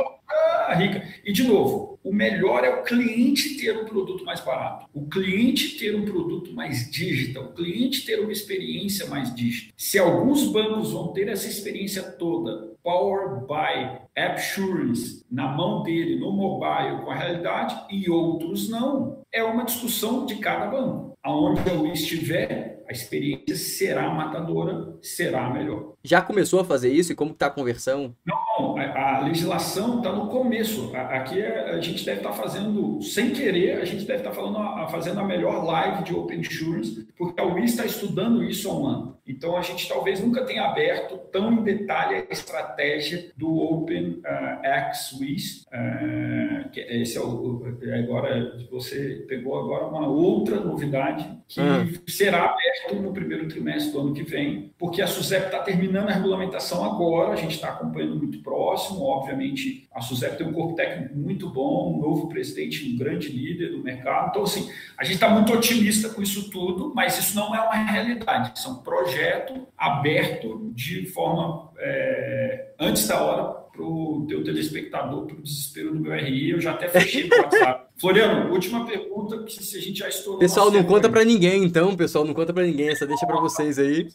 [0.74, 1.02] rica.
[1.24, 5.78] E, de novo, o melhor é o cliente ter um produto mais barato, o cliente
[5.78, 9.72] ter um produto mais digital, o cliente ter uma experiência mais digital.
[9.76, 16.32] Se alguns bancos vão ter essa experiência toda Power by AppSurance na mão dele, no
[16.32, 19.23] mobile, com a realidade, e outros não.
[19.32, 21.16] É uma discussão de cada banco.
[21.23, 25.93] Aonde eu estiver, a experiência será matadora, será melhor.
[26.02, 28.15] Já começou a fazer isso e como está a conversão?
[28.27, 30.90] Não, a, a legislação está no começo.
[30.97, 34.36] Aqui é, a gente deve estar tá fazendo, sem querer, a gente deve estar tá
[34.36, 38.74] falando, fazendo a melhor live de Open Insurance, porque a WIS está estudando isso há
[38.74, 39.19] um ano.
[39.31, 44.66] Então, a gente talvez nunca tenha aberto tão em detalhe a estratégia do Open uh,
[44.66, 45.66] X WIS.
[45.66, 47.62] Uh, que esse é o,
[47.98, 51.93] agora, você pegou agora uma outra novidade que uhum.
[52.07, 56.12] será aberto no primeiro trimestre do ano que vem, porque a SUSEP está terminando a
[56.12, 61.16] regulamentação agora, a gente está acompanhando muito próximo, obviamente a SUSEP tem um corpo técnico
[61.16, 65.28] muito bom, um novo presidente, um grande líder do mercado, então assim, a gente está
[65.28, 68.77] muito otimista com isso tudo, mas isso não é uma realidade, são
[69.20, 75.92] projeto aberto de forma é, antes da hora para o teu telespectador, para o desespero
[75.92, 77.86] do meu RI, eu já até fechei o WhatsApp.
[78.01, 80.40] Floriano, última pergunta, se a gente já estourou.
[80.40, 83.78] Pessoal, não conta para ninguém, então, pessoal, não conta para ninguém, essa deixa para vocês
[83.78, 84.09] aí.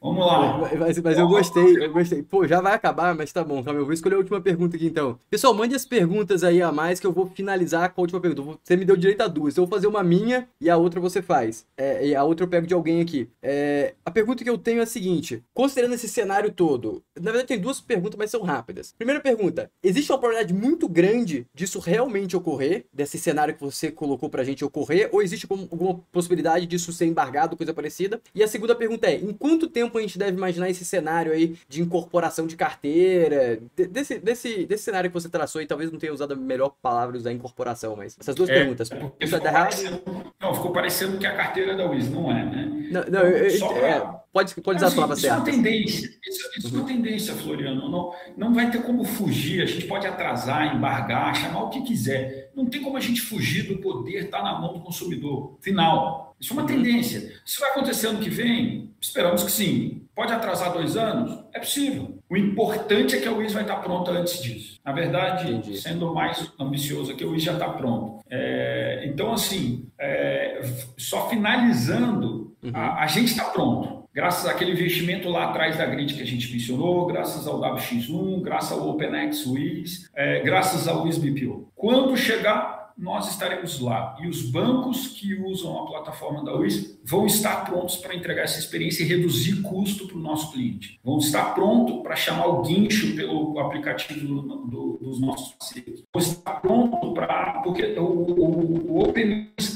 [0.00, 0.58] Vamos lá.
[0.78, 2.22] Mas, mas, eu gostei, eu gostei.
[2.22, 3.80] Pô, já vai acabar, mas tá bom, calma.
[3.80, 5.18] Eu vou escolher a última pergunta aqui então.
[5.28, 8.60] Pessoal, mande as perguntas aí a mais que eu vou finalizar com a última pergunta.
[8.62, 9.56] Você me deu direito a duas.
[9.56, 11.66] Eu vou fazer uma minha e a outra você faz.
[11.76, 13.28] É, e a outra eu pego de alguém aqui.
[13.42, 17.48] É, a pergunta que eu tenho é a seguinte: considerando esse cenário todo, na verdade
[17.48, 18.94] tem duas perguntas, mas são rápidas.
[18.96, 24.28] Primeira pergunta: existe uma probabilidade muito grande disso realmente ocorrer, desse cenário que você colocou
[24.28, 28.20] pra gente ocorrer, ou existe alguma possibilidade disso ser embargado, coisa parecida?
[28.34, 31.56] E a segunda pergunta é: em quanto tempo a gente deve imaginar esse cenário aí
[31.68, 33.58] de incorporação de carteira?
[33.76, 37.18] Desse, desse, desse cenário que você traçou e talvez não tenha usado a melhor palavra
[37.18, 38.90] da incorporação, mas essas duas é, perguntas.
[38.90, 38.96] É
[39.26, 40.02] ficou parecendo,
[40.40, 42.88] não, ficou parecendo que a carteira da Wiz não é, né?
[42.90, 43.88] Não, não eu, pra...
[43.88, 45.26] é, pode, pode usar assim, a palavra certa.
[45.26, 46.74] Isso é uma tendência, isso, isso uhum.
[46.74, 47.90] é uma tendência, Floriano.
[47.90, 52.45] Não, não vai ter como fugir, a gente pode atrasar, embargar, chamar o que quiser.
[52.56, 55.58] Não tem como a gente fugir do poder estar tá na mão do consumidor.
[55.60, 56.34] Final.
[56.40, 57.32] Isso é uma tendência.
[57.44, 58.90] Isso vai acontecer ano que vem?
[58.98, 60.02] Esperamos que sim.
[60.14, 61.44] Pode atrasar dois anos?
[61.52, 62.18] É possível.
[62.30, 64.80] O importante é que a UIS vai estar pronta antes disso.
[64.82, 65.76] Na verdade, Entendi.
[65.76, 68.24] sendo mais ambicioso aqui, a UIS já está pronto.
[68.30, 70.62] É, então, assim, é,
[70.96, 72.70] só finalizando, uhum.
[72.72, 76.50] a, a gente está pronto graças àquele investimento lá atrás da grid que a gente
[76.50, 81.70] mencionou, graças ao WX1, graças ao OpenX WIS, é, graças ao WIS BPO.
[81.76, 84.16] Quando chegar nós estaremos lá.
[84.20, 88.58] E os bancos que usam a plataforma da UIS vão estar prontos para entregar essa
[88.58, 90.98] experiência e reduzir custo para o nosso cliente.
[91.04, 96.04] Vão estar prontos para chamar o guincho pelo aplicativo do, do, dos nossos parceiros.
[96.10, 97.60] Vão estar pronto para.
[97.62, 99.14] Porque o, o, o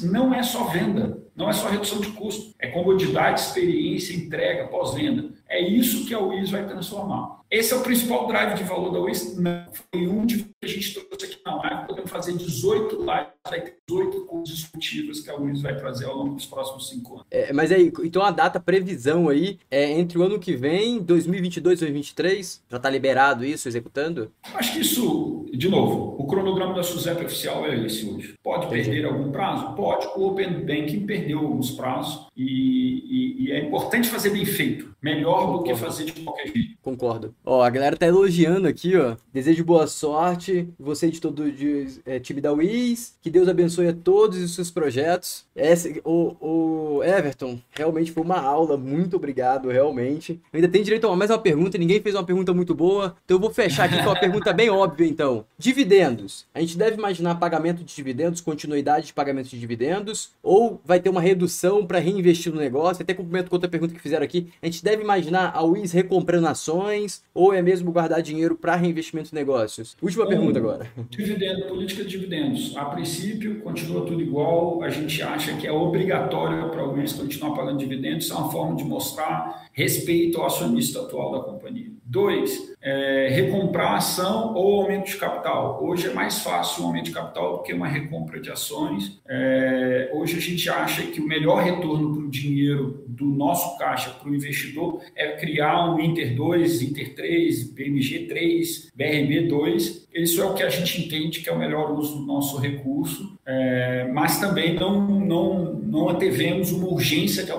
[0.05, 5.31] não é só venda, não é só redução de custo, é comodidade, experiência, entrega, pós-venda.
[5.49, 7.41] É isso que a UIS vai transformar.
[7.51, 9.37] Esse é o principal drive de valor da UIS.
[9.37, 11.87] Não foi um de que a gente trouxe aqui na live.
[11.89, 16.17] Podemos fazer 18 lives, vai ter 18 coisas discutíveis que a UIS vai trazer ao
[16.17, 17.27] longo dos próximos cinco anos.
[17.29, 21.79] É, mas aí, então a data previsão aí é entre o ano que vem, 2022
[21.79, 22.62] e 2023?
[22.69, 24.31] Já está liberado isso, executando?
[24.55, 28.35] Acho que isso, de novo, o cronograma da SUSEP oficial é esse hoje.
[28.45, 28.91] Pode Entendi.
[28.91, 29.75] perder algum prazo?
[29.75, 30.07] Pode.
[30.15, 34.90] O Open Banking perdeu alguns prazos e, e, e é importante fazer bem feito.
[35.02, 35.59] Melhor Concordo.
[35.59, 36.77] do que fazer de qualquer jeito.
[36.82, 37.35] Concordo.
[37.44, 39.16] Ó, a galera tá elogiando aqui, ó.
[39.32, 40.69] Desejo boa sorte.
[40.78, 43.15] Você de todo de, é, time da Wiz.
[43.23, 45.44] Que Deus abençoe a todos os seus projetos.
[45.57, 48.77] Esse, o, o Everton, realmente foi uma aula.
[48.77, 50.40] Muito obrigado, realmente.
[50.52, 51.78] Ainda tem direito a mais uma pergunta.
[51.78, 53.16] Ninguém fez uma pergunta muito boa.
[53.24, 55.44] Então eu vou fechar aqui com uma pergunta bem óbvia, então.
[55.59, 56.47] Dividendos.
[56.55, 60.31] A gente deve imaginar pagamento de dividendos, continuidade de pagamento de dividendos?
[60.43, 63.03] Ou vai ter uma redução para reinvestir no negócio?
[63.03, 64.49] Até complemento com outra pergunta que fizeram aqui.
[64.62, 69.31] A gente deve imaginar a Wiz recomprando ações ou é mesmo guardar dinheiro para reinvestimento
[69.32, 69.97] em negócios?
[70.01, 70.87] Última um, pergunta agora.
[71.11, 72.77] Dividendo, política de dividendos.
[72.77, 74.82] A princípio, continua tudo igual.
[74.82, 78.31] A gente acha que é obrigatório para a Wiz continuar pagando dividendos.
[78.31, 81.91] É uma forma de mostrar respeito ao acionista atual da companhia.
[82.05, 85.78] Dois, é, recomprar ação ou aumento de capital.
[85.82, 89.20] Hoje é mais fácil um aumento de capital do que uma recompra de ações.
[89.28, 94.10] É, hoje a gente acha que o melhor retorno para o dinheiro do nosso caixa
[94.10, 100.09] para o investidor é criar um Inter 2, Inter 3, BMG 3, BRB 2.
[100.14, 103.39] Isso é o que a gente entende que é o melhor uso do nosso recurso,
[103.47, 107.55] é, mas também não, não, não antevemos uma urgência que é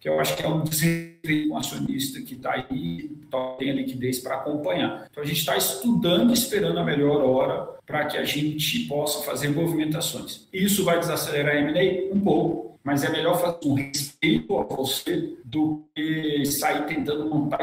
[0.00, 3.10] que eu acho que é um desrespeito com acionista que está aí,
[3.58, 5.06] tem a liquidez para acompanhar.
[5.10, 9.48] Então, a gente está estudando, esperando a melhor hora para que a gente possa fazer
[9.48, 10.48] movimentações.
[10.52, 15.34] Isso vai desacelerar a M&A um pouco, mas é melhor fazer um respeito a você
[15.44, 17.62] do que sair tentando montar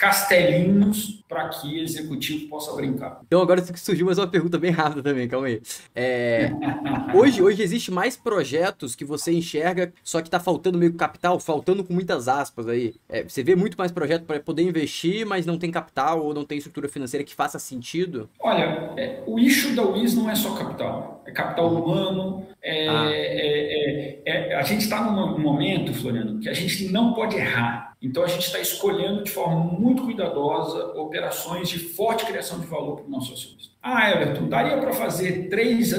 [0.00, 3.20] castelinhos para que o executivo possa brincar.
[3.26, 5.60] Então agora surgiu mais uma pergunta bem rápida também, calma aí.
[5.94, 6.50] É,
[7.14, 11.84] hoje, hoje existe mais projetos que você enxerga, só que está faltando meio capital, faltando
[11.84, 12.94] com muitas aspas aí.
[13.10, 16.46] É, você vê muito mais projeto para poder investir, mas não tem capital ou não
[16.46, 18.26] tem estrutura financeira que faça sentido?
[18.40, 22.46] Olha, é, o issue da WIS não é só capital, é capital humano.
[22.62, 23.10] É, ah.
[23.10, 27.89] É, é, a gente está num momento, Floriano, que a gente não pode errar.
[28.02, 32.96] Então, a gente está escolhendo de forma muito cuidadosa operações de forte criação de valor
[32.96, 33.74] para o nosso acionista.
[33.82, 35.92] Ah, Everton, daria para fazer três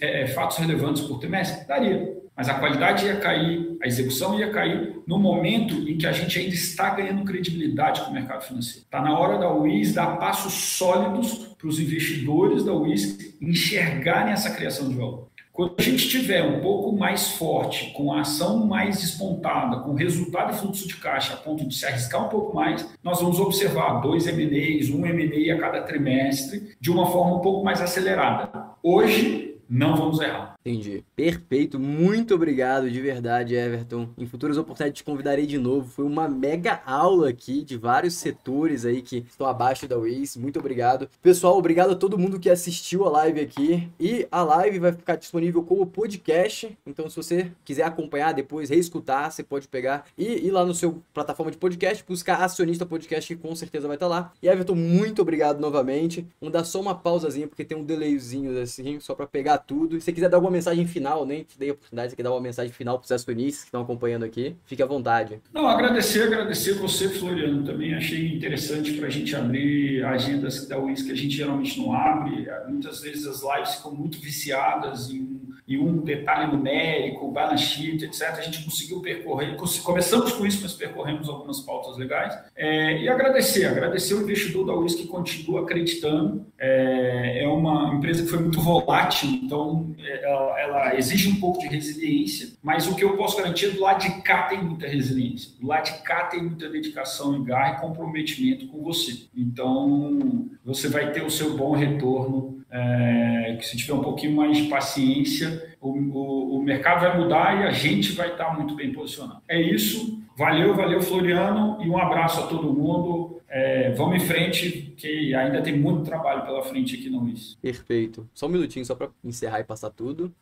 [0.00, 1.66] é, fatos relevantes por trimestre?
[1.66, 2.16] Daria.
[2.36, 6.38] Mas a qualidade ia cair, a execução ia cair no momento em que a gente
[6.38, 8.84] ainda está ganhando credibilidade com o mercado financeiro.
[8.84, 14.50] Está na hora da UIS dar passos sólidos para os investidores da UIS enxergarem essa
[14.50, 15.28] criação de valor.
[15.56, 20.54] Quando a gente tiver um pouco mais forte, com a ação mais despontada, com resultado
[20.54, 24.02] e fluxo de caixa a ponto de se arriscar um pouco mais, nós vamos observar
[24.02, 28.50] dois MNEs, um MNE a cada trimestre, de uma forma um pouco mais acelerada.
[28.82, 30.55] Hoje, não vamos errar.
[30.66, 31.04] Entendi.
[31.14, 31.78] Perfeito.
[31.78, 34.08] Muito obrigado de verdade, Everton.
[34.18, 35.88] Em futuras oportunidades te convidarei de novo.
[35.88, 40.36] Foi uma mega aula aqui de vários setores aí que estão abaixo da Waze.
[40.40, 41.08] Muito obrigado.
[41.22, 43.88] Pessoal, obrigado a todo mundo que assistiu a live aqui.
[44.00, 46.76] E a live vai ficar disponível como podcast.
[46.84, 51.00] Então, se você quiser acompanhar depois, reescutar, você pode pegar e ir lá no seu
[51.14, 54.32] plataforma de podcast, buscar Acionista Podcast, que com certeza vai estar lá.
[54.42, 56.26] E Everton, muito obrigado novamente.
[56.40, 59.96] Vamos dar só uma pausazinha, porque tem um delayzinho assim, só para pegar tudo.
[59.96, 62.40] E se quiser dar alguma mensagem final, nem te dei a oportunidade, quer dar uma
[62.40, 65.40] mensagem final para os acionistas que estão acompanhando aqui, fique à vontade.
[65.52, 71.02] Não, agradecer, agradecer você, Floriano, também achei interessante para a gente abrir agendas da UIS
[71.02, 72.46] que a gente geralmente não abre.
[72.68, 78.22] Muitas vezes as lives ficam muito viciadas em, em um detalhe numérico, balance sheet, etc.
[78.30, 82.36] A gente conseguiu percorrer, começamos com isso, mas percorremos algumas pautas legais.
[82.54, 86.46] É, e agradecer, agradecer o investidor da UIS que continua acreditando.
[86.58, 91.58] É, é uma empresa que foi muito volátil, então é, ela ela, exige um pouco
[91.58, 94.86] de resiliência, mas o que eu posso garantir é do lado de cá tem muita
[94.86, 99.26] resiliência, do lado de cá tem muita dedicação e garra e comprometimento com você.
[99.36, 104.56] Então, você vai ter o seu bom retorno, é, que se tiver um pouquinho mais
[104.56, 108.92] de paciência, o, o, o mercado vai mudar e a gente vai estar muito bem
[108.92, 109.40] posicionado.
[109.48, 110.22] É isso.
[110.36, 113.40] Valeu, valeu, Floriano, e um abraço a todo mundo.
[113.48, 117.56] É, vamos em frente, que ainda tem muito trabalho pela frente aqui no Luiz.
[117.62, 118.28] Perfeito.
[118.34, 120.32] Só um minutinho, só para encerrar e passar tudo.